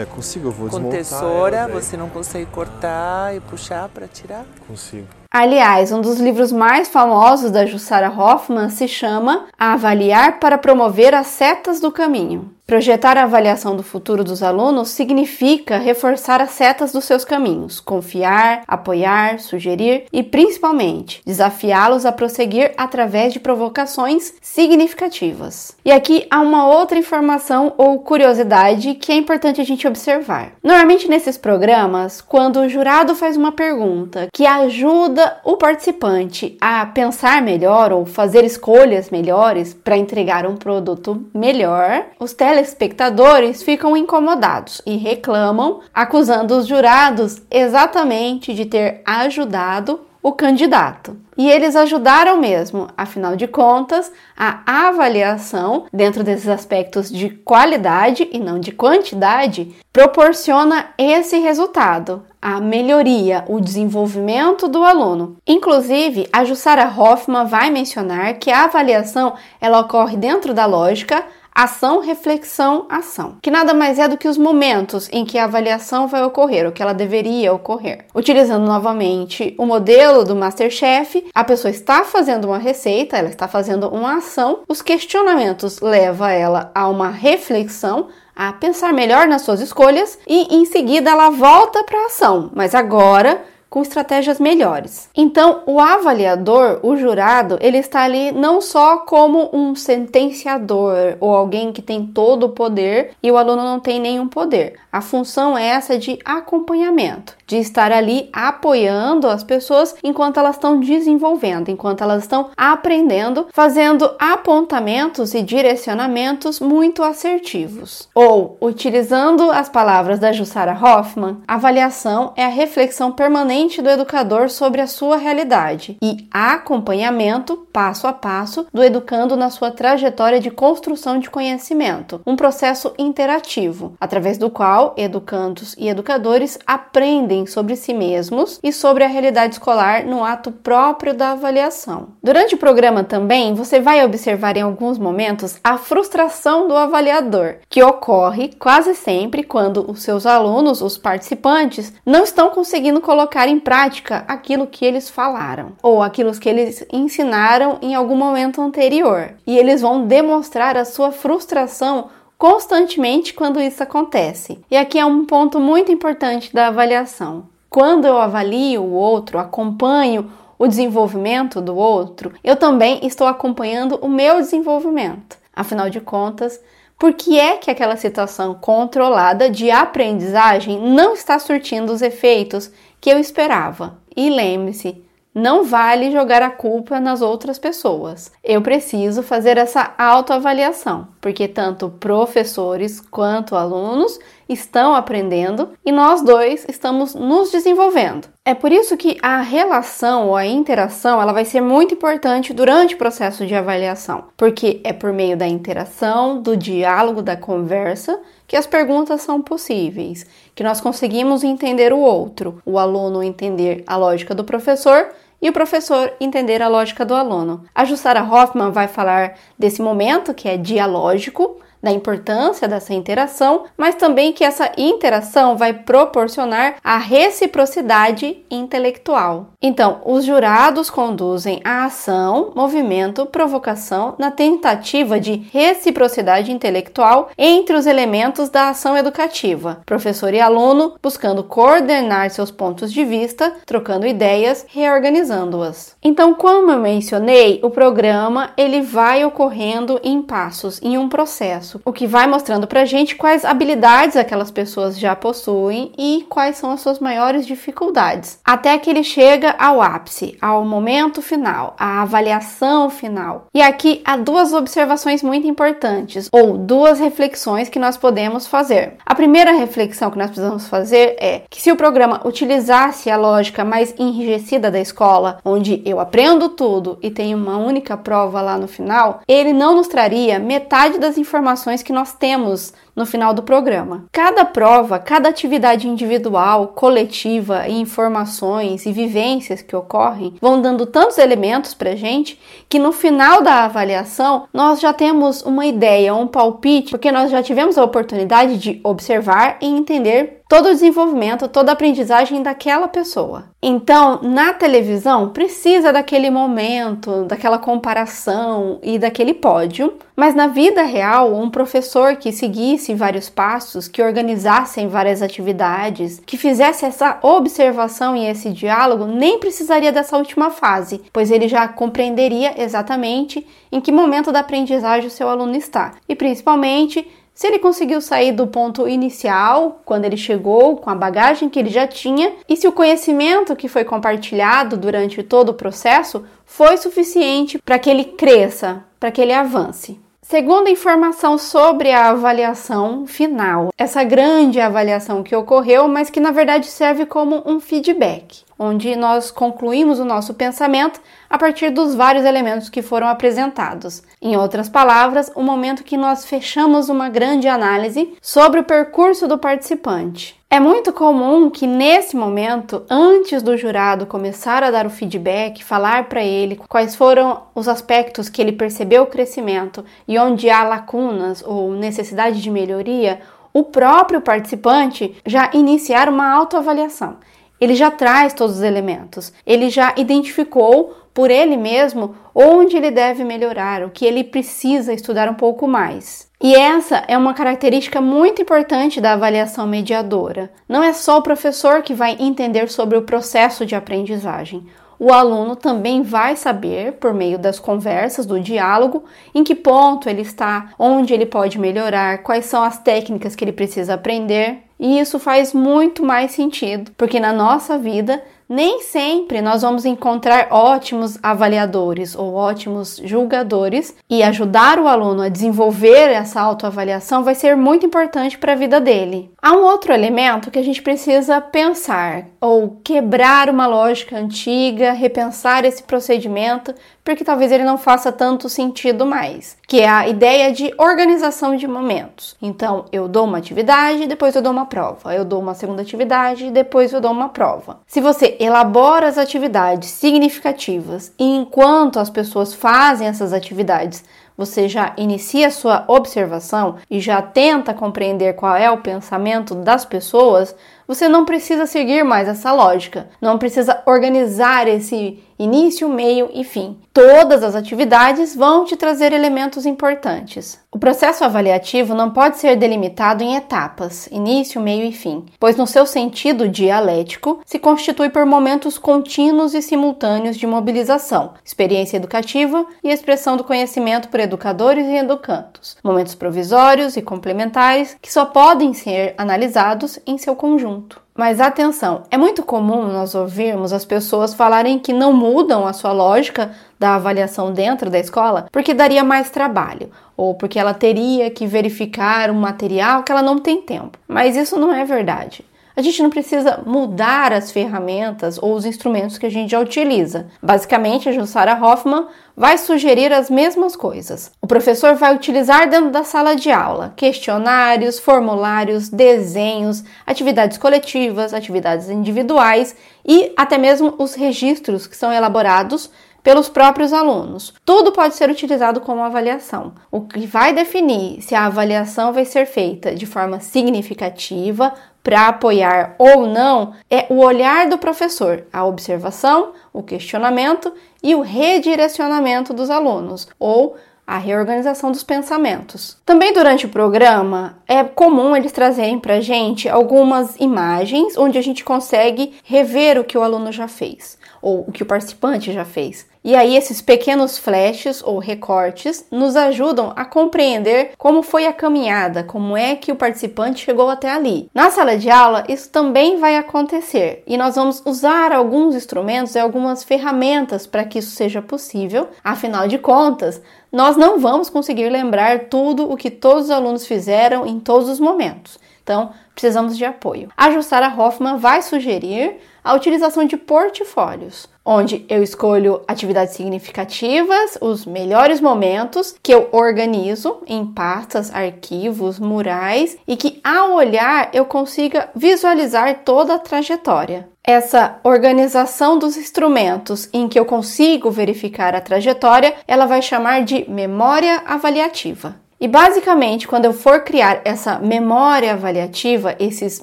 É, 0.00 0.06
consigo, 0.06 0.48
eu 0.48 0.52
vou 0.52 0.70
Com 0.70 0.88
tesoura 0.88 1.58
ela, 1.58 1.68
você 1.68 1.98
não 1.98 2.08
consegue 2.08 2.46
cortar 2.46 3.36
e 3.36 3.40
puxar 3.40 3.90
para 3.90 4.08
tirar. 4.08 4.46
Consigo. 4.66 5.06
Aliás, 5.30 5.92
um 5.92 6.00
dos 6.00 6.18
livros 6.18 6.50
mais 6.50 6.88
famosos 6.88 7.50
da 7.50 7.66
Jussara 7.66 8.10
Hoffman 8.10 8.70
se 8.70 8.88
chama 8.88 9.48
Avaliar 9.58 10.40
para 10.40 10.56
promover 10.56 11.14
as 11.14 11.26
setas 11.26 11.78
do 11.78 11.92
caminho. 11.92 12.55
Projetar 12.66 13.16
a 13.16 13.22
avaliação 13.22 13.76
do 13.76 13.82
futuro 13.84 14.24
dos 14.24 14.42
alunos 14.42 14.88
significa 14.88 15.78
reforçar 15.78 16.42
as 16.42 16.50
setas 16.50 16.90
dos 16.90 17.04
seus 17.04 17.24
caminhos, 17.24 17.78
confiar, 17.78 18.64
apoiar, 18.66 19.38
sugerir 19.38 20.06
e, 20.12 20.20
principalmente, 20.20 21.22
desafiá-los 21.24 22.04
a 22.04 22.10
prosseguir 22.10 22.74
através 22.76 23.32
de 23.32 23.38
provocações 23.38 24.34
significativas. 24.42 25.76
E 25.84 25.92
aqui 25.92 26.26
há 26.28 26.40
uma 26.40 26.66
outra 26.66 26.98
informação 26.98 27.72
ou 27.78 28.00
curiosidade 28.00 28.94
que 28.94 29.12
é 29.12 29.14
importante 29.14 29.60
a 29.60 29.64
gente 29.64 29.86
observar. 29.86 30.54
Normalmente 30.60 31.08
nesses 31.08 31.38
programas, 31.38 32.20
quando 32.20 32.58
o 32.58 32.68
jurado 32.68 33.14
faz 33.14 33.36
uma 33.36 33.52
pergunta 33.52 34.26
que 34.34 34.44
ajuda 34.44 35.40
o 35.44 35.56
participante 35.56 36.58
a 36.60 36.84
pensar 36.86 37.40
melhor 37.40 37.92
ou 37.92 38.04
fazer 38.04 38.42
escolhas 38.42 39.08
melhores 39.08 39.72
para 39.72 39.96
entregar 39.96 40.44
um 40.44 40.56
produto 40.56 41.24
melhor, 41.32 42.06
os 42.18 42.32
telespectadores 42.56 43.62
ficam 43.62 43.94
incomodados 43.94 44.80
e 44.86 44.96
reclamam, 44.96 45.80
acusando 45.92 46.56
os 46.56 46.66
jurados 46.66 47.42
exatamente 47.50 48.54
de 48.54 48.64
ter 48.64 49.02
ajudado 49.04 50.00
o 50.22 50.32
candidato. 50.32 51.16
E 51.36 51.50
eles 51.50 51.76
ajudaram 51.76 52.38
mesmo, 52.38 52.88
afinal 52.96 53.36
de 53.36 53.46
contas, 53.46 54.10
a 54.34 54.88
avaliação, 54.88 55.84
dentro 55.92 56.24
desses 56.24 56.48
aspectos 56.48 57.10
de 57.10 57.28
qualidade 57.28 58.26
e 58.32 58.38
não 58.38 58.58
de 58.58 58.72
quantidade, 58.72 59.76
proporciona 59.92 60.86
esse 60.96 61.38
resultado, 61.38 62.24
a 62.40 62.58
melhoria, 62.58 63.44
o 63.46 63.60
desenvolvimento 63.60 64.66
do 64.66 64.82
aluno. 64.82 65.36
Inclusive, 65.46 66.26
a 66.32 66.42
Jussara 66.42 66.90
Hoffman 66.90 67.44
vai 67.44 67.70
mencionar 67.70 68.34
que 68.38 68.50
a 68.50 68.64
avaliação 68.64 69.34
ela 69.60 69.80
ocorre 69.80 70.16
dentro 70.16 70.54
da 70.54 70.64
lógica 70.64 71.22
ação, 71.56 72.00
reflexão, 72.00 72.84
ação, 72.90 73.38
que 73.40 73.50
nada 73.50 73.72
mais 73.72 73.98
é 73.98 74.06
do 74.06 74.18
que 74.18 74.28
os 74.28 74.36
momentos 74.36 75.08
em 75.10 75.24
que 75.24 75.38
a 75.38 75.44
avaliação 75.44 76.06
vai 76.06 76.22
ocorrer, 76.22 76.68
o 76.68 76.72
que 76.72 76.82
ela 76.82 76.92
deveria 76.92 77.50
ocorrer. 77.50 78.04
Utilizando 78.14 78.66
novamente 78.66 79.54
o 79.56 79.64
modelo 79.64 80.22
do 80.22 80.36
Masterchef, 80.36 81.26
a 81.34 81.42
pessoa 81.42 81.70
está 81.70 82.04
fazendo 82.04 82.44
uma 82.44 82.58
receita, 82.58 83.16
ela 83.16 83.30
está 83.30 83.48
fazendo 83.48 83.88
uma 83.88 84.18
ação, 84.18 84.60
os 84.68 84.82
questionamentos 84.82 85.80
levam 85.80 86.28
ela 86.28 86.70
a 86.74 86.88
uma 86.88 87.08
reflexão, 87.08 88.08
a 88.34 88.52
pensar 88.52 88.92
melhor 88.92 89.26
nas 89.26 89.40
suas 89.40 89.62
escolhas 89.62 90.18
e 90.26 90.54
em 90.54 90.66
seguida 90.66 91.10
ela 91.10 91.30
volta 91.30 91.82
para 91.84 92.02
a 92.02 92.06
ação, 92.06 92.50
mas 92.54 92.74
agora 92.74 93.42
com 93.76 93.82
estratégias 93.82 94.40
melhores. 94.40 95.10
Então, 95.14 95.60
o 95.66 95.78
avaliador, 95.78 96.80
o 96.82 96.96
jurado, 96.96 97.58
ele 97.60 97.76
está 97.76 98.04
ali 98.04 98.32
não 98.32 98.58
só 98.62 98.96
como 98.96 99.50
um 99.52 99.74
sentenciador 99.74 101.18
ou 101.20 101.34
alguém 101.34 101.70
que 101.74 101.82
tem 101.82 102.06
todo 102.06 102.44
o 102.44 102.48
poder 102.48 103.10
e 103.22 103.30
o 103.30 103.36
aluno 103.36 103.62
não 103.62 103.78
tem 103.78 104.00
nenhum 104.00 104.28
poder. 104.28 104.76
A 104.90 105.02
função 105.02 105.58
é 105.58 105.66
essa 105.66 105.98
de 105.98 106.18
acompanhamento, 106.24 107.36
de 107.46 107.58
estar 107.58 107.92
ali 107.92 108.30
apoiando 108.32 109.28
as 109.28 109.44
pessoas 109.44 109.94
enquanto 110.02 110.40
elas 110.40 110.56
estão 110.56 110.80
desenvolvendo, 110.80 111.68
enquanto 111.68 112.02
elas 112.02 112.22
estão 112.22 112.48
aprendendo, 112.56 113.46
fazendo 113.52 114.10
apontamentos 114.18 115.34
e 115.34 115.42
direcionamentos 115.42 116.60
muito 116.60 117.02
assertivos. 117.02 118.08
Ou, 118.14 118.56
utilizando 118.58 119.50
as 119.50 119.68
palavras 119.68 120.18
da 120.18 120.32
Jussara 120.32 120.72
Hoffman, 120.72 121.42
avaliação 121.46 122.32
é 122.34 122.46
a 122.46 122.48
reflexão 122.48 123.12
permanente 123.12 123.65
do 123.66 123.90
educador 123.90 124.48
sobre 124.48 124.80
a 124.80 124.86
sua 124.86 125.16
realidade 125.16 125.96
e 126.00 126.28
acompanhamento 126.30 127.66
passo 127.72 128.06
a 128.06 128.12
passo 128.12 128.66
do 128.72 128.82
educando 128.82 129.36
na 129.36 129.50
sua 129.50 129.72
trajetória 129.72 130.38
de 130.38 130.50
construção 130.50 131.18
de 131.18 131.28
conhecimento, 131.28 132.20
um 132.24 132.36
processo 132.36 132.94
interativo, 132.96 133.94
através 134.00 134.38
do 134.38 134.48
qual 134.48 134.94
educandos 134.96 135.74
e 135.76 135.88
educadores 135.88 136.58
aprendem 136.66 137.44
sobre 137.44 137.74
si 137.74 137.92
mesmos 137.92 138.60
e 138.62 138.72
sobre 138.72 139.02
a 139.02 139.08
realidade 139.08 139.54
escolar 139.54 140.06
no 140.06 140.24
ato 140.24 140.52
próprio 140.52 141.12
da 141.12 141.32
avaliação. 141.32 142.08
Durante 142.22 142.54
o 142.54 142.58
programa 142.58 143.02
também 143.02 143.52
você 143.52 143.80
vai 143.80 144.04
observar 144.04 144.56
em 144.56 144.62
alguns 144.62 144.96
momentos 144.96 145.58
a 145.62 145.76
frustração 145.76 146.68
do 146.68 146.76
avaliador, 146.76 147.56
que 147.68 147.82
ocorre 147.82 148.52
quase 148.58 148.94
sempre 148.94 149.42
quando 149.42 149.90
os 149.90 150.02
seus 150.02 150.24
alunos, 150.24 150.80
os 150.80 150.96
participantes, 150.96 151.92
não 152.06 152.22
estão 152.22 152.50
conseguindo 152.50 153.00
colocar 153.46 153.48
em 153.48 153.60
prática 153.60 154.24
aquilo 154.26 154.66
que 154.66 154.84
eles 154.84 155.08
falaram 155.08 155.72
ou 155.82 156.02
aquilo 156.02 156.32
que 156.32 156.48
eles 156.48 156.84
ensinaram 156.92 157.78
em 157.80 157.94
algum 157.94 158.16
momento 158.16 158.60
anterior. 158.60 159.34
E 159.46 159.56
eles 159.56 159.80
vão 159.80 160.06
demonstrar 160.06 160.76
a 160.76 160.84
sua 160.84 161.12
frustração 161.12 162.08
constantemente 162.36 163.32
quando 163.32 163.60
isso 163.60 163.82
acontece. 163.82 164.58
E 164.70 164.76
aqui 164.76 164.98
é 164.98 165.06
um 165.06 165.24
ponto 165.24 165.60
muito 165.60 165.92
importante 165.92 166.52
da 166.52 166.66
avaliação. 166.66 167.46
Quando 167.70 168.06
eu 168.06 168.18
avalio 168.18 168.82
o 168.82 168.92
outro, 168.92 169.38
acompanho 169.38 170.30
o 170.58 170.66
desenvolvimento 170.66 171.60
do 171.60 171.76
outro, 171.76 172.32
eu 172.42 172.56
também 172.56 173.00
estou 173.02 173.26
acompanhando 173.26 173.98
o 174.02 174.08
meu 174.08 174.36
desenvolvimento. 174.36 175.36
Afinal 175.54 175.88
de 175.88 176.00
contas, 176.00 176.60
por 176.98 177.12
que 177.12 177.38
é 177.38 177.58
que 177.58 177.70
aquela 177.70 177.96
situação 177.96 178.54
controlada 178.54 179.50
de 179.50 179.70
aprendizagem 179.70 180.80
não 180.80 181.12
está 181.12 181.38
surtindo 181.38 181.92
os 181.92 182.00
efeitos 182.00 182.70
que 183.00 183.10
eu 183.10 183.18
esperava? 183.18 183.98
E 184.16 184.30
lembre-se, 184.30 185.02
não 185.34 185.64
vale 185.64 186.10
jogar 186.10 186.40
a 186.40 186.48
culpa 186.48 186.98
nas 186.98 187.20
outras 187.20 187.58
pessoas. 187.58 188.32
Eu 188.42 188.62
preciso 188.62 189.22
fazer 189.22 189.58
essa 189.58 189.92
autoavaliação, 189.98 191.08
porque 191.20 191.46
tanto 191.46 191.90
professores 191.90 193.00
quanto 193.00 193.54
alunos 193.54 194.18
estão 194.48 194.94
aprendendo 194.94 195.70
e 195.84 195.90
nós 195.90 196.22
dois 196.22 196.64
estamos 196.68 197.14
nos 197.14 197.50
desenvolvendo. 197.50 198.28
É 198.44 198.54
por 198.54 198.70
isso 198.70 198.96
que 198.96 199.18
a 199.20 199.40
relação 199.40 200.28
ou 200.28 200.36
a 200.36 200.46
interação 200.46 201.20
ela 201.20 201.32
vai 201.32 201.44
ser 201.44 201.60
muito 201.60 201.94
importante 201.94 202.52
durante 202.52 202.94
o 202.94 202.98
processo 202.98 203.44
de 203.44 203.54
avaliação, 203.54 204.24
porque 204.36 204.80
é 204.84 204.92
por 204.92 205.12
meio 205.12 205.36
da 205.36 205.48
interação, 205.48 206.40
do 206.40 206.56
diálogo, 206.56 207.22
da 207.22 207.36
conversa 207.36 208.20
que 208.46 208.56
as 208.56 208.66
perguntas 208.66 209.22
são 209.22 209.42
possíveis, 209.42 210.24
que 210.54 210.62
nós 210.62 210.80
conseguimos 210.80 211.42
entender 211.42 211.92
o 211.92 211.98
outro, 211.98 212.62
o 212.64 212.78
aluno 212.78 213.22
entender 213.22 213.82
a 213.86 213.96
lógica 213.96 214.34
do 214.34 214.44
professor 214.44 215.08
e 215.42 215.48
o 215.48 215.52
professor 215.52 216.12
entender 216.20 216.62
a 216.62 216.68
lógica 216.68 217.04
do 217.04 217.14
aluno. 217.14 217.64
A 217.74 217.84
Jussara 217.84 218.22
Hoffman 218.22 218.70
vai 218.70 218.88
falar 218.88 219.34
desse 219.58 219.82
momento 219.82 220.32
que 220.32 220.48
é 220.48 220.56
dialógico, 220.56 221.60
da 221.86 221.92
importância 221.92 222.66
dessa 222.66 222.92
interação, 222.92 223.66
mas 223.76 223.94
também 223.94 224.32
que 224.32 224.42
essa 224.42 224.72
interação 224.76 225.56
vai 225.56 225.72
proporcionar 225.72 226.78
a 226.82 226.98
reciprocidade 226.98 228.44
intelectual. 228.50 229.50
Então, 229.62 230.00
os 230.04 230.24
jurados 230.24 230.90
conduzem 230.90 231.60
a 231.62 231.84
ação, 231.84 232.50
movimento, 232.56 233.24
provocação 233.26 234.16
na 234.18 234.32
tentativa 234.32 235.20
de 235.20 235.48
reciprocidade 235.52 236.50
intelectual 236.50 237.30
entre 237.38 237.76
os 237.76 237.86
elementos 237.86 238.48
da 238.48 238.70
ação 238.70 238.96
educativa, 238.96 239.80
professor 239.86 240.34
e 240.34 240.40
aluno 240.40 240.94
buscando 241.00 241.44
coordenar 241.44 242.30
seus 242.30 242.50
pontos 242.50 242.92
de 242.92 243.04
vista, 243.04 243.52
trocando 243.64 244.08
ideias, 244.08 244.66
reorganizando-as. 244.68 245.94
Então, 246.02 246.34
como 246.34 246.72
eu 246.72 246.80
mencionei, 246.80 247.60
o 247.62 247.70
programa 247.70 248.50
ele 248.56 248.82
vai 248.82 249.24
ocorrendo 249.24 250.00
em 250.02 250.20
passos, 250.20 250.80
em 250.82 250.98
um 250.98 251.08
processo, 251.08 251.75
o 251.84 251.92
que 251.92 252.06
vai 252.06 252.26
mostrando 252.26 252.66
pra 252.66 252.84
gente 252.84 253.16
quais 253.16 253.44
habilidades 253.44 254.16
aquelas 254.16 254.50
pessoas 254.50 254.98
já 254.98 255.14
possuem 255.16 255.92
e 255.98 256.24
quais 256.28 256.56
são 256.56 256.70
as 256.70 256.80
suas 256.80 256.98
maiores 256.98 257.46
dificuldades, 257.46 258.38
até 258.44 258.78
que 258.78 258.90
ele 258.90 259.02
chega 259.02 259.54
ao 259.58 259.82
ápice, 259.82 260.36
ao 260.40 260.64
momento 260.64 261.20
final, 261.22 261.74
à 261.78 262.02
avaliação 262.02 262.88
final. 262.90 263.46
E 263.54 263.62
aqui 263.62 264.02
há 264.04 264.16
duas 264.16 264.52
observações 264.52 265.22
muito 265.22 265.46
importantes, 265.46 266.28
ou 266.32 266.56
duas 266.56 267.00
reflexões 267.00 267.68
que 267.68 267.78
nós 267.78 267.96
podemos 267.96 268.46
fazer. 268.46 268.94
A 269.04 269.14
primeira 269.14 269.52
reflexão 269.52 270.10
que 270.10 270.18
nós 270.18 270.28
precisamos 270.28 270.68
fazer 270.68 271.16
é 271.18 271.42
que 271.48 271.60
se 271.60 271.72
o 271.72 271.76
programa 271.76 272.20
utilizasse 272.24 273.10
a 273.10 273.16
lógica 273.16 273.64
mais 273.64 273.94
enrijecida 273.98 274.70
da 274.70 274.80
escola, 274.80 275.38
onde 275.44 275.82
eu 275.84 275.98
aprendo 275.98 276.48
tudo 276.48 276.98
e 277.02 277.10
tenho 277.10 277.36
uma 277.36 277.56
única 277.56 277.96
prova 277.96 278.40
lá 278.40 278.56
no 278.56 278.68
final, 278.68 279.20
ele 279.26 279.52
não 279.52 279.76
nos 279.76 279.88
traria 279.88 280.38
metade 280.38 280.98
das 280.98 281.18
informações 281.18 281.55
que 281.82 281.92
nós 281.92 282.12
temos 282.14 282.72
no 282.96 283.04
final 283.04 283.34
do 283.34 283.42
programa. 283.42 284.06
Cada 284.10 284.44
prova, 284.44 284.98
cada 284.98 285.28
atividade 285.28 285.86
individual, 285.86 286.68
coletiva 286.68 287.68
e 287.68 287.78
informações 287.78 288.86
e 288.86 288.92
vivências 288.92 289.60
que 289.60 289.76
ocorrem 289.76 290.34
vão 290.40 290.60
dando 290.60 290.86
tantos 290.86 291.18
elementos 291.18 291.74
para 291.74 291.94
gente 291.94 292.40
que 292.68 292.78
no 292.78 292.90
final 292.90 293.42
da 293.42 293.64
avaliação 293.64 294.48
nós 294.52 294.80
já 294.80 294.94
temos 294.94 295.42
uma 295.42 295.66
ideia, 295.66 296.14
um 296.14 296.26
palpite, 296.26 296.92
porque 296.92 297.12
nós 297.12 297.30
já 297.30 297.42
tivemos 297.42 297.76
a 297.76 297.84
oportunidade 297.84 298.56
de 298.56 298.80
observar 298.82 299.58
e 299.60 299.66
entender 299.66 300.36
todo 300.48 300.66
o 300.66 300.72
desenvolvimento, 300.72 301.48
toda 301.48 301.72
a 301.72 301.74
aprendizagem 301.74 302.42
daquela 302.42 302.88
pessoa. 302.88 303.44
Então, 303.60 304.20
na 304.22 304.52
televisão, 304.52 305.30
precisa 305.30 305.92
daquele 305.92 306.30
momento, 306.30 307.24
daquela 307.24 307.58
comparação 307.58 308.78
e 308.82 308.98
daquele 308.98 309.34
pódio, 309.34 309.94
mas 310.14 310.34
na 310.34 310.46
vida 310.46 310.82
real, 310.82 311.34
um 311.34 311.50
professor 311.50 312.16
que 312.16 312.30
seguisse 312.30 312.85
vários 312.94 313.28
passos, 313.28 313.88
que 313.88 314.02
organizasse 314.02 314.86
várias 314.86 315.22
atividades, 315.22 316.20
que 316.24 316.36
fizesse 316.36 316.84
essa 316.84 317.18
observação 317.22 318.16
e 318.16 318.26
esse 318.26 318.50
diálogo, 318.50 319.06
nem 319.06 319.38
precisaria 319.38 319.92
dessa 319.92 320.16
última 320.16 320.50
fase, 320.50 321.02
pois 321.12 321.30
ele 321.30 321.48
já 321.48 321.66
compreenderia 321.68 322.60
exatamente 322.62 323.46
em 323.70 323.80
que 323.80 323.92
momento 323.92 324.32
da 324.32 324.40
aprendizagem 324.40 325.08
o 325.08 325.10
seu 325.10 325.28
aluno 325.28 325.56
está 325.56 325.94
e 326.08 326.14
principalmente 326.14 327.06
se 327.36 327.46
ele 327.46 327.58
conseguiu 327.58 328.00
sair 328.00 328.32
do 328.32 328.46
ponto 328.46 328.88
inicial, 328.88 329.82
quando 329.84 330.06
ele 330.06 330.16
chegou, 330.16 330.78
com 330.78 330.88
a 330.88 330.94
bagagem 330.94 331.50
que 331.50 331.58
ele 331.58 331.68
já 331.68 331.86
tinha, 331.86 332.32
e 332.48 332.56
se 332.56 332.66
o 332.66 332.72
conhecimento 332.72 333.54
que 333.54 333.68
foi 333.68 333.84
compartilhado 333.84 334.74
durante 334.74 335.22
todo 335.22 335.50
o 335.50 335.54
processo 335.54 336.24
foi 336.46 336.78
suficiente 336.78 337.58
para 337.58 337.78
que 337.78 337.90
ele 337.90 338.04
cresça, 338.04 338.82
para 338.98 339.10
que 339.10 339.20
ele 339.20 339.34
avance. 339.34 340.00
Segunda 340.28 340.68
informação 340.68 341.38
sobre 341.38 341.92
a 341.92 342.08
avaliação 342.08 343.06
final, 343.06 343.72
essa 343.78 344.02
grande 344.02 344.60
avaliação 344.60 345.22
que 345.22 345.36
ocorreu, 345.36 345.86
mas 345.86 346.10
que 346.10 346.18
na 346.18 346.32
verdade 346.32 346.66
serve 346.66 347.06
como 347.06 347.44
um 347.46 347.60
feedback 347.60 348.44
onde 348.58 348.96
nós 348.96 349.30
concluímos 349.30 350.00
o 350.00 350.04
nosso 350.04 350.34
pensamento 350.34 351.00
a 351.30 351.38
partir 351.38 351.70
dos 351.70 351.94
vários 351.94 352.24
elementos 352.24 352.68
que 352.68 352.82
foram 352.82 353.06
apresentados. 353.06 354.02
Em 354.20 354.36
outras 354.36 354.68
palavras, 354.68 355.30
o 355.34 355.42
momento 355.42 355.84
que 355.84 355.96
nós 355.96 356.24
fechamos 356.24 356.88
uma 356.88 357.08
grande 357.08 357.46
análise 357.46 358.14
sobre 358.20 358.58
o 358.58 358.64
percurso 358.64 359.28
do 359.28 359.38
participante. 359.38 360.35
É 360.48 360.60
muito 360.60 360.92
comum 360.92 361.50
que 361.50 361.66
nesse 361.66 362.16
momento, 362.16 362.84
antes 362.88 363.42
do 363.42 363.56
jurado 363.56 364.06
começar 364.06 364.62
a 364.62 364.70
dar 364.70 364.86
o 364.86 364.90
feedback, 364.90 365.64
falar 365.64 366.08
para 366.08 366.22
ele 366.22 366.60
quais 366.68 366.94
foram 366.94 367.42
os 367.52 367.66
aspectos 367.66 368.28
que 368.28 368.40
ele 368.40 368.52
percebeu 368.52 369.02
o 369.02 369.08
crescimento 369.08 369.84
e 370.06 370.16
onde 370.16 370.48
há 370.48 370.62
lacunas 370.62 371.42
ou 371.44 371.72
necessidade 371.72 372.40
de 372.40 372.48
melhoria, 372.48 373.20
o 373.52 373.64
próprio 373.64 374.20
participante 374.20 375.16
já 375.26 375.50
iniciar 375.52 376.08
uma 376.08 376.32
autoavaliação. 376.32 377.16
Ele 377.60 377.74
já 377.74 377.90
traz 377.90 378.32
todos 378.32 378.56
os 378.56 378.62
elementos, 378.62 379.32
ele 379.44 379.68
já 379.68 379.94
identificou 379.96 380.94
por 381.16 381.30
ele 381.30 381.56
mesmo 381.56 382.14
onde 382.34 382.76
ele 382.76 382.90
deve 382.90 383.24
melhorar, 383.24 383.82
o 383.82 383.88
que 383.88 384.04
ele 384.04 384.22
precisa 384.22 384.92
estudar 384.92 385.30
um 385.30 385.34
pouco 385.34 385.66
mais. 385.66 386.30
E 386.42 386.54
essa 386.54 387.02
é 387.08 387.16
uma 387.16 387.32
característica 387.32 388.02
muito 388.02 388.42
importante 388.42 389.00
da 389.00 389.14
avaliação 389.14 389.66
mediadora. 389.66 390.52
Não 390.68 390.82
é 390.82 390.92
só 390.92 391.16
o 391.16 391.22
professor 391.22 391.80
que 391.80 391.94
vai 391.94 392.18
entender 392.20 392.68
sobre 392.68 392.98
o 392.98 393.02
processo 393.02 393.64
de 393.64 393.74
aprendizagem. 393.74 394.66
O 394.98 395.10
aluno 395.10 395.56
também 395.56 396.02
vai 396.02 396.36
saber, 396.36 396.92
por 396.92 397.14
meio 397.14 397.38
das 397.38 397.58
conversas, 397.58 398.26
do 398.26 398.38
diálogo, 398.38 399.04
em 399.34 399.42
que 399.42 399.54
ponto 399.54 400.10
ele 400.10 400.20
está, 400.20 400.74
onde 400.78 401.14
ele 401.14 401.24
pode 401.24 401.58
melhorar, 401.58 402.22
quais 402.22 402.44
são 402.44 402.62
as 402.62 402.78
técnicas 402.78 403.34
que 403.34 403.42
ele 403.42 403.52
precisa 403.52 403.94
aprender. 403.94 404.58
E 404.78 404.98
isso 404.98 405.18
faz 405.18 405.54
muito 405.54 406.04
mais 406.04 406.32
sentido, 406.32 406.90
porque 406.94 407.18
na 407.18 407.32
nossa 407.32 407.78
vida 407.78 408.22
nem 408.48 408.80
sempre 408.80 409.42
nós 409.42 409.62
vamos 409.62 409.84
encontrar 409.84 410.48
ótimos 410.50 411.18
avaliadores 411.22 412.14
ou 412.14 412.34
ótimos 412.34 413.00
julgadores 413.04 413.94
e 414.08 414.22
ajudar 414.22 414.78
o 414.78 414.86
aluno 414.86 415.22
a 415.22 415.28
desenvolver 415.28 416.10
essa 416.10 416.40
autoavaliação 416.40 417.24
vai 417.24 417.34
ser 417.34 417.56
muito 417.56 417.84
importante 417.84 418.38
para 418.38 418.52
a 418.52 418.56
vida 418.56 418.80
dele. 418.80 419.30
Há 419.42 419.52
um 419.52 419.64
outro 419.64 419.92
elemento 419.92 420.50
que 420.50 420.58
a 420.58 420.64
gente 420.64 420.82
precisa 420.82 421.40
pensar 421.40 422.26
ou 422.40 422.80
quebrar 422.84 423.50
uma 423.50 423.66
lógica 423.66 424.16
antiga, 424.16 424.92
repensar 424.92 425.64
esse 425.64 425.82
procedimento, 425.82 426.74
porque 427.04 427.24
talvez 427.24 427.52
ele 427.52 427.62
não 427.62 427.78
faça 427.78 428.10
tanto 428.10 428.48
sentido 428.48 429.06
mais, 429.06 429.56
que 429.66 429.80
é 429.80 429.88
a 429.88 430.08
ideia 430.08 430.52
de 430.52 430.74
organização 430.76 431.56
de 431.56 431.68
momentos. 431.68 432.36
Então, 432.42 432.86
eu 432.90 433.06
dou 433.06 433.24
uma 433.24 433.38
atividade, 433.38 434.06
depois 434.06 434.34
eu 434.34 434.42
dou 434.42 434.52
uma 434.52 434.66
prova. 434.66 435.14
Eu 435.14 435.24
dou 435.24 435.40
uma 435.40 435.54
segunda 435.54 435.82
atividade, 435.82 436.50
depois 436.50 436.92
eu 436.92 437.00
dou 437.00 437.12
uma 437.12 437.28
prova. 437.28 437.78
Se 437.86 438.00
você 438.00 438.35
elabora 438.40 439.08
as 439.08 439.18
atividades 439.18 439.90
significativas 439.90 441.12
e 441.18 441.24
enquanto 441.24 441.98
as 441.98 442.10
pessoas 442.10 442.54
fazem 442.54 443.08
essas 443.08 443.32
atividades, 443.32 444.04
você 444.36 444.68
já 444.68 444.92
inicia 444.96 445.50
sua 445.50 445.84
observação 445.88 446.76
e 446.90 447.00
já 447.00 447.22
tenta 447.22 447.72
compreender 447.72 448.34
qual 448.34 448.54
é 448.54 448.70
o 448.70 448.82
pensamento 448.82 449.54
das 449.54 449.84
pessoas, 449.84 450.54
você 450.86 451.08
não 451.08 451.24
precisa 451.24 451.66
seguir 451.66 452.04
mais 452.04 452.28
essa 452.28 452.52
lógica, 452.52 453.08
não 453.20 453.38
precisa 453.38 453.82
organizar 453.86 454.68
esse 454.68 455.22
início, 455.38 455.88
meio 455.88 456.30
e 456.34 456.44
fim. 456.44 456.78
Todas 456.96 457.42
as 457.42 457.54
atividades 457.54 458.34
vão 458.34 458.64
te 458.64 458.74
trazer 458.74 459.12
elementos 459.12 459.66
importantes. 459.66 460.58
O 460.72 460.78
processo 460.78 461.24
avaliativo 461.24 461.94
não 461.94 462.10
pode 462.10 462.38
ser 462.38 462.56
delimitado 462.56 463.22
em 463.22 463.36
etapas, 463.36 464.06
início, 464.06 464.58
meio 464.62 464.82
e 464.82 464.92
fim, 464.92 465.26
pois 465.38 465.58
no 465.58 465.66
seu 465.66 465.84
sentido 465.84 466.48
dialético 466.48 467.40
se 467.44 467.58
constitui 467.58 468.08
por 468.08 468.24
momentos 468.24 468.78
contínuos 468.78 469.52
e 469.52 469.60
simultâneos 469.60 470.38
de 470.38 470.46
mobilização, 470.46 471.34
experiência 471.44 471.98
educativa 471.98 472.64
e 472.82 472.88
expressão 472.88 473.36
do 473.36 473.44
conhecimento 473.44 474.08
por 474.08 474.18
educadores 474.18 474.86
e 474.86 474.96
educandos, 474.96 475.76
momentos 475.84 476.14
provisórios 476.14 476.96
e 476.96 477.02
complementares 477.02 477.94
que 478.00 478.10
só 478.10 478.24
podem 478.24 478.72
ser 478.72 479.14
analisados 479.18 479.98
em 480.06 480.16
seu 480.16 480.34
conjunto. 480.34 481.04
Mas 481.16 481.40
atenção, 481.40 482.02
é 482.10 482.18
muito 482.18 482.42
comum 482.42 482.92
nós 482.92 483.14
ouvirmos 483.14 483.72
as 483.72 483.86
pessoas 483.86 484.34
falarem 484.34 484.78
que 484.78 484.92
não 484.92 485.14
mudam 485.14 485.66
a 485.66 485.72
sua 485.72 485.90
lógica 485.90 486.50
da 486.78 486.94
avaliação 486.94 487.52
dentro 487.52 487.90
da 487.90 487.98
escola 487.98 488.46
porque 488.52 488.74
daria 488.74 489.04
mais 489.04 489.30
trabalho 489.30 489.90
ou 490.16 490.34
porque 490.34 490.58
ela 490.58 490.74
teria 490.74 491.30
que 491.30 491.46
verificar 491.46 492.30
um 492.30 492.40
material 492.40 493.02
que 493.02 493.12
ela 493.12 493.22
não 493.22 493.38
tem 493.38 493.60
tempo. 493.62 493.98
Mas 494.08 494.36
isso 494.36 494.58
não 494.58 494.72
é 494.72 494.84
verdade. 494.84 495.44
A 495.78 495.82
gente 495.82 496.02
não 496.02 496.08
precisa 496.08 496.62
mudar 496.64 497.34
as 497.34 497.52
ferramentas 497.52 498.38
ou 498.38 498.54
os 498.54 498.64
instrumentos 498.64 499.18
que 499.18 499.26
a 499.26 499.30
gente 499.30 499.50
já 499.50 499.60
utiliza. 499.60 500.26
Basicamente, 500.42 501.06
a 501.06 501.12
Jussara 501.12 501.54
Hoffman 501.62 502.06
vai 502.34 502.56
sugerir 502.56 503.12
as 503.12 503.28
mesmas 503.28 503.76
coisas. 503.76 504.32
O 504.40 504.46
professor 504.46 504.94
vai 504.94 505.14
utilizar 505.14 505.68
dentro 505.68 505.90
da 505.90 506.02
sala 506.02 506.34
de 506.34 506.50
aula 506.50 506.94
questionários, 506.96 507.98
formulários, 507.98 508.88
desenhos, 508.88 509.84
atividades 510.06 510.56
coletivas, 510.56 511.34
atividades 511.34 511.90
individuais 511.90 512.74
e 513.06 513.34
até 513.36 513.58
mesmo 513.58 513.96
os 513.98 514.14
registros 514.14 514.86
que 514.86 514.96
são 514.96 515.12
elaborados 515.12 515.90
pelos 516.26 516.48
próprios 516.48 516.92
alunos. 516.92 517.54
Tudo 517.64 517.92
pode 517.92 518.16
ser 518.16 518.28
utilizado 518.28 518.80
como 518.80 519.00
avaliação. 519.00 519.74
O 519.92 520.00
que 520.00 520.26
vai 520.26 520.52
definir 520.52 521.22
se 521.22 521.36
a 521.36 521.46
avaliação 521.46 522.12
vai 522.12 522.24
ser 522.24 522.46
feita 522.46 522.96
de 522.96 523.06
forma 523.06 523.38
significativa, 523.38 524.74
para 525.04 525.28
apoiar 525.28 525.94
ou 525.98 526.26
não 526.26 526.72
é 526.90 527.06
o 527.08 527.18
olhar 527.24 527.68
do 527.68 527.78
professor, 527.78 528.44
a 528.52 528.64
observação, 528.64 529.52
o 529.72 529.84
questionamento 529.84 530.72
e 531.00 531.14
o 531.14 531.20
redirecionamento 531.20 532.52
dos 532.52 532.70
alunos, 532.70 533.28
ou 533.38 533.76
a 534.04 534.18
reorganização 534.18 534.90
dos 534.90 535.04
pensamentos. 535.04 535.96
Também 536.04 536.32
durante 536.32 536.66
o 536.66 536.70
programa 536.70 537.58
é 537.66 537.84
comum 537.84 538.36
eles 538.36 538.50
trazerem 538.50 538.98
para 538.98 539.14
a 539.14 539.20
gente 539.20 539.68
algumas 539.68 540.36
imagens 540.40 541.16
onde 541.16 541.38
a 541.38 541.42
gente 541.42 541.64
consegue 541.64 542.34
rever 542.44 542.98
o 542.98 543.04
que 543.04 543.16
o 543.16 543.22
aluno 543.22 543.50
já 543.50 543.66
fez 543.66 544.18
ou 544.40 544.60
o 544.60 544.70
que 544.70 544.82
o 544.82 544.86
participante 544.86 545.52
já 545.52 545.64
fez. 545.64 546.06
E 546.26 546.34
aí 546.34 546.56
esses 546.56 546.82
pequenos 546.82 547.38
flashes 547.38 548.02
ou 548.02 548.18
recortes 548.18 549.06
nos 549.12 549.36
ajudam 549.36 549.92
a 549.94 550.04
compreender 550.04 550.90
como 550.98 551.22
foi 551.22 551.46
a 551.46 551.52
caminhada, 551.52 552.24
como 552.24 552.56
é 552.56 552.74
que 552.74 552.90
o 552.90 552.96
participante 552.96 553.64
chegou 553.64 553.88
até 553.88 554.10
ali. 554.10 554.50
Na 554.52 554.68
sala 554.68 554.98
de 554.98 555.08
aula, 555.08 555.44
isso 555.48 555.70
também 555.70 556.18
vai 556.18 556.36
acontecer 556.36 557.22
e 557.28 557.36
nós 557.36 557.54
vamos 557.54 557.80
usar 557.86 558.32
alguns 558.32 558.74
instrumentos 558.74 559.36
e 559.36 559.38
algumas 559.38 559.84
ferramentas 559.84 560.66
para 560.66 560.84
que 560.84 560.98
isso 560.98 561.14
seja 561.14 561.40
possível. 561.40 562.08
Afinal 562.24 562.66
de 562.66 562.76
contas, 562.76 563.40
nós 563.70 563.96
não 563.96 564.18
vamos 564.18 564.50
conseguir 564.50 564.88
lembrar 564.88 565.44
tudo 565.44 565.88
o 565.88 565.96
que 565.96 566.10
todos 566.10 566.46
os 566.46 566.50
alunos 566.50 566.88
fizeram 566.88 567.46
em 567.46 567.60
todos 567.60 567.88
os 567.88 568.00
momentos. 568.00 568.58
Então, 568.82 569.10
precisamos 569.32 569.78
de 569.78 569.84
apoio. 569.84 570.28
A 570.36 570.50
Jussara 570.50 570.92
Hoffman 570.92 571.36
vai 571.36 571.62
sugerir 571.62 572.38
a 572.64 572.74
utilização 572.74 573.24
de 573.24 573.36
portfólios, 573.36 574.48
onde 574.66 575.06
eu 575.08 575.22
escolho 575.22 575.80
atividades 575.86 576.34
significativas, 576.34 577.56
os 577.60 577.86
melhores 577.86 578.40
momentos 578.40 579.14
que 579.22 579.32
eu 579.32 579.48
organizo 579.52 580.42
em 580.46 580.66
pastas, 580.66 581.32
arquivos, 581.32 582.18
murais 582.18 582.98
e 583.06 583.16
que 583.16 583.40
ao 583.44 583.74
olhar 583.74 584.30
eu 584.32 584.44
consiga 584.44 585.08
visualizar 585.14 586.00
toda 586.04 586.34
a 586.34 586.38
trajetória. 586.38 587.28
Essa 587.44 588.00
organização 588.02 588.98
dos 588.98 589.16
instrumentos 589.16 590.08
em 590.12 590.28
que 590.28 590.36
eu 590.36 590.44
consigo 590.44 591.12
verificar 591.12 591.76
a 591.76 591.80
trajetória, 591.80 592.54
ela 592.66 592.86
vai 592.86 593.00
chamar 593.00 593.44
de 593.44 593.70
memória 593.70 594.42
avaliativa. 594.44 595.45
E 595.58 595.66
basicamente, 595.66 596.46
quando 596.46 596.66
eu 596.66 596.74
for 596.74 597.00
criar 597.00 597.40
essa 597.42 597.78
memória 597.78 598.52
avaliativa, 598.52 599.34
esses 599.38 599.82